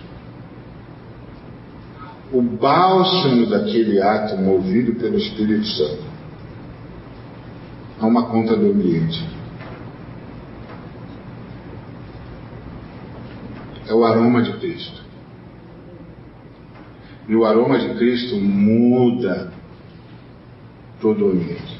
o 2.32 2.43
bálsamo 2.43 3.47
daquele 3.47 4.03
ato 4.03 4.37
movido 4.37 4.95
pelo 5.01 5.16
Espírito 5.16 5.66
Santo 5.66 6.05
a 7.99 8.07
uma 8.07 8.26
conta 8.26 8.55
do 8.55 8.72
ambiente. 8.72 9.37
é 13.89 13.95
o 13.95 14.05
aroma 14.05 14.43
de 14.43 14.53
Cristo. 14.55 15.01
E 17.28 17.34
o 17.34 17.45
aroma 17.45 17.78
de 17.78 17.95
Cristo 17.95 18.37
muda 18.37 19.53
todo 21.07 21.26
o. 21.26 21.76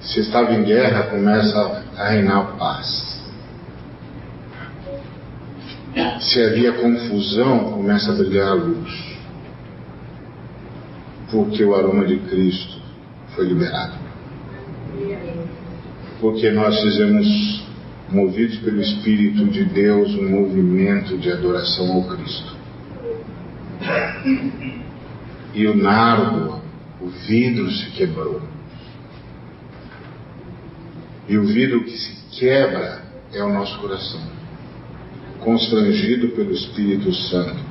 Se 0.00 0.20
estava 0.20 0.54
em 0.54 0.64
guerra, 0.64 1.10
começa 1.10 1.84
a 1.96 2.08
reinar 2.08 2.56
paz. 2.56 3.18
Se 6.20 6.42
havia 6.42 6.72
confusão, 6.72 7.72
começa 7.72 8.12
a 8.12 8.14
brilhar 8.14 8.48
a 8.48 8.54
luz. 8.54 9.18
Porque 11.30 11.62
o 11.62 11.74
aroma 11.74 12.06
de 12.06 12.16
Cristo 12.20 12.80
foi 13.34 13.46
liberado. 13.46 13.98
Porque 16.20 16.50
nós 16.50 16.80
fizemos, 16.80 17.66
movidos 18.08 18.56
pelo 18.60 18.80
Espírito 18.80 19.44
de 19.46 19.64
Deus, 19.64 20.14
um 20.14 20.30
movimento 20.30 21.18
de 21.18 21.30
adoração 21.30 21.92
ao 21.92 22.04
Cristo. 22.04 22.56
E 25.54 25.66
o 25.66 25.76
nardo, 25.76 26.60
o 27.00 27.08
vidro 27.08 27.70
se 27.70 27.90
quebrou. 27.90 28.40
E 31.28 31.36
o 31.36 31.44
vidro 31.44 31.84
que 31.84 31.96
se 31.96 32.38
quebra 32.38 33.02
é 33.32 33.42
o 33.42 33.52
nosso 33.52 33.78
coração. 33.78 34.20
Constrangido 35.40 36.28
pelo 36.28 36.52
Espírito 36.52 37.12
Santo, 37.12 37.62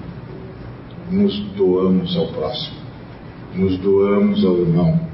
nos 1.11 1.38
doamos 1.55 2.15
ao 2.15 2.28
próximo, 2.28 2.78
nos 3.53 3.78
doamos 3.78 4.43
ao 4.43 4.59
irmão, 4.59 5.07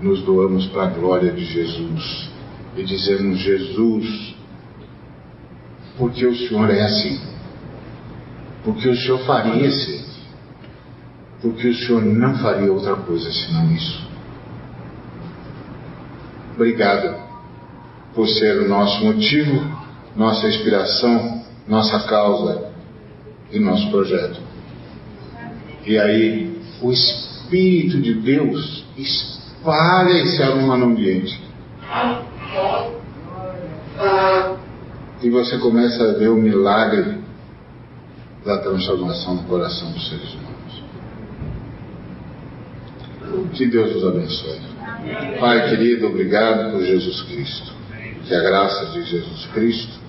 nos 0.00 0.22
doamos 0.22 0.66
para 0.66 0.84
a 0.84 0.90
glória 0.90 1.32
de 1.32 1.44
Jesus 1.44 2.30
e 2.76 2.84
dizemos: 2.84 3.38
Jesus, 3.38 4.34
porque 5.96 6.26
o 6.26 6.36
Senhor 6.36 6.70
é 6.70 6.82
assim, 6.82 7.20
porque 8.64 8.88
o 8.88 8.96
Senhor 8.96 9.18
faria 9.26 9.66
esse, 9.66 10.04
porque 11.40 11.68
o 11.68 11.74
Senhor 11.74 12.02
não 12.02 12.38
faria 12.38 12.72
outra 12.72 12.96
coisa 12.96 13.30
senão 13.30 13.70
isso. 13.72 14.04
Obrigado 16.54 17.16
por 18.14 18.28
ser 18.28 18.62
o 18.62 18.68
nosso 18.68 19.04
motivo, 19.04 19.60
nossa 20.16 20.46
inspiração, 20.46 21.42
nossa 21.66 22.00
causa 22.06 22.68
e 23.50 23.58
nosso 23.58 23.90
projeto. 23.90 24.40
E 25.84 25.98
aí, 25.98 26.58
o 26.80 26.92
Espírito 26.92 28.00
de 28.00 28.14
Deus 28.14 28.84
espalha 28.96 30.22
esse 30.22 30.42
aroma 30.42 30.76
no 30.76 30.86
ambiente. 30.86 31.38
E 35.22 35.30
você 35.30 35.58
começa 35.58 36.02
a 36.04 36.12
ver 36.14 36.28
o 36.28 36.36
milagre 36.36 37.18
da 38.44 38.58
transformação 38.58 39.36
do 39.36 39.42
coração 39.44 39.90
dos 39.90 40.08
seres 40.08 40.32
humanos. 40.34 40.53
Que 43.52 43.66
Deus 43.66 43.96
os 43.96 44.04
abençoe. 44.04 44.60
Pai 45.38 45.68
querido, 45.68 46.06
obrigado 46.06 46.72
por 46.72 46.82
Jesus 46.82 47.22
Cristo. 47.22 47.72
Que 48.26 48.34
a 48.34 48.40
graça 48.40 48.86
de 48.86 49.02
Jesus 49.02 49.46
Cristo, 49.52 50.00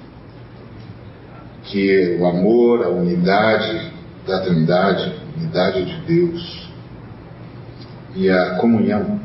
que 1.63 2.17
o 2.19 2.25
amor, 2.25 2.85
a 2.85 2.89
unidade 2.89 3.91
da 4.25 4.41
Trindade, 4.41 5.13
unidade 5.37 5.83
de 5.85 6.01
Deus 6.05 6.69
e 8.15 8.29
a 8.29 8.55
comunhão 8.55 9.19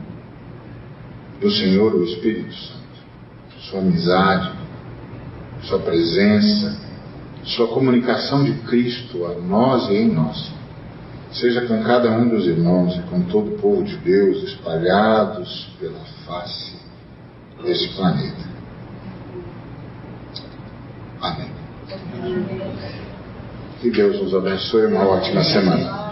do 1.40 1.51
Senhor, 1.51 1.94
o 1.94 2.05
Espírito 2.05 2.53
Santo, 2.53 2.80
sua 3.61 3.80
amizade, 3.80 4.53
sua 5.62 5.78
presença, 5.78 6.80
sua 7.44 7.68
comunicação 7.68 8.44
de 8.44 8.53
Cristo 8.62 9.24
a 9.26 9.34
nós 9.34 9.88
e 9.88 9.94
em 9.94 10.12
nós, 10.12 10.53
seja 11.32 11.66
com 11.66 11.82
cada 11.82 12.10
um 12.10 12.28
dos 12.28 12.46
irmãos 12.46 12.96
e 12.96 13.02
com 13.02 13.22
todo 13.22 13.54
o 13.54 13.58
povo 13.58 13.84
de 13.84 13.96
Deus 13.98 14.42
espalhados 14.44 15.70
pela 15.78 16.00
face 16.26 16.76
deste 17.62 17.94
planeta. 17.94 18.50
Amém. 21.20 21.50
Que 23.80 23.90
Deus 23.90 24.20
nos 24.22 24.34
abençoe. 24.34 24.86
Uma 24.86 25.06
ótima 25.06 25.42
semana. 25.44 26.09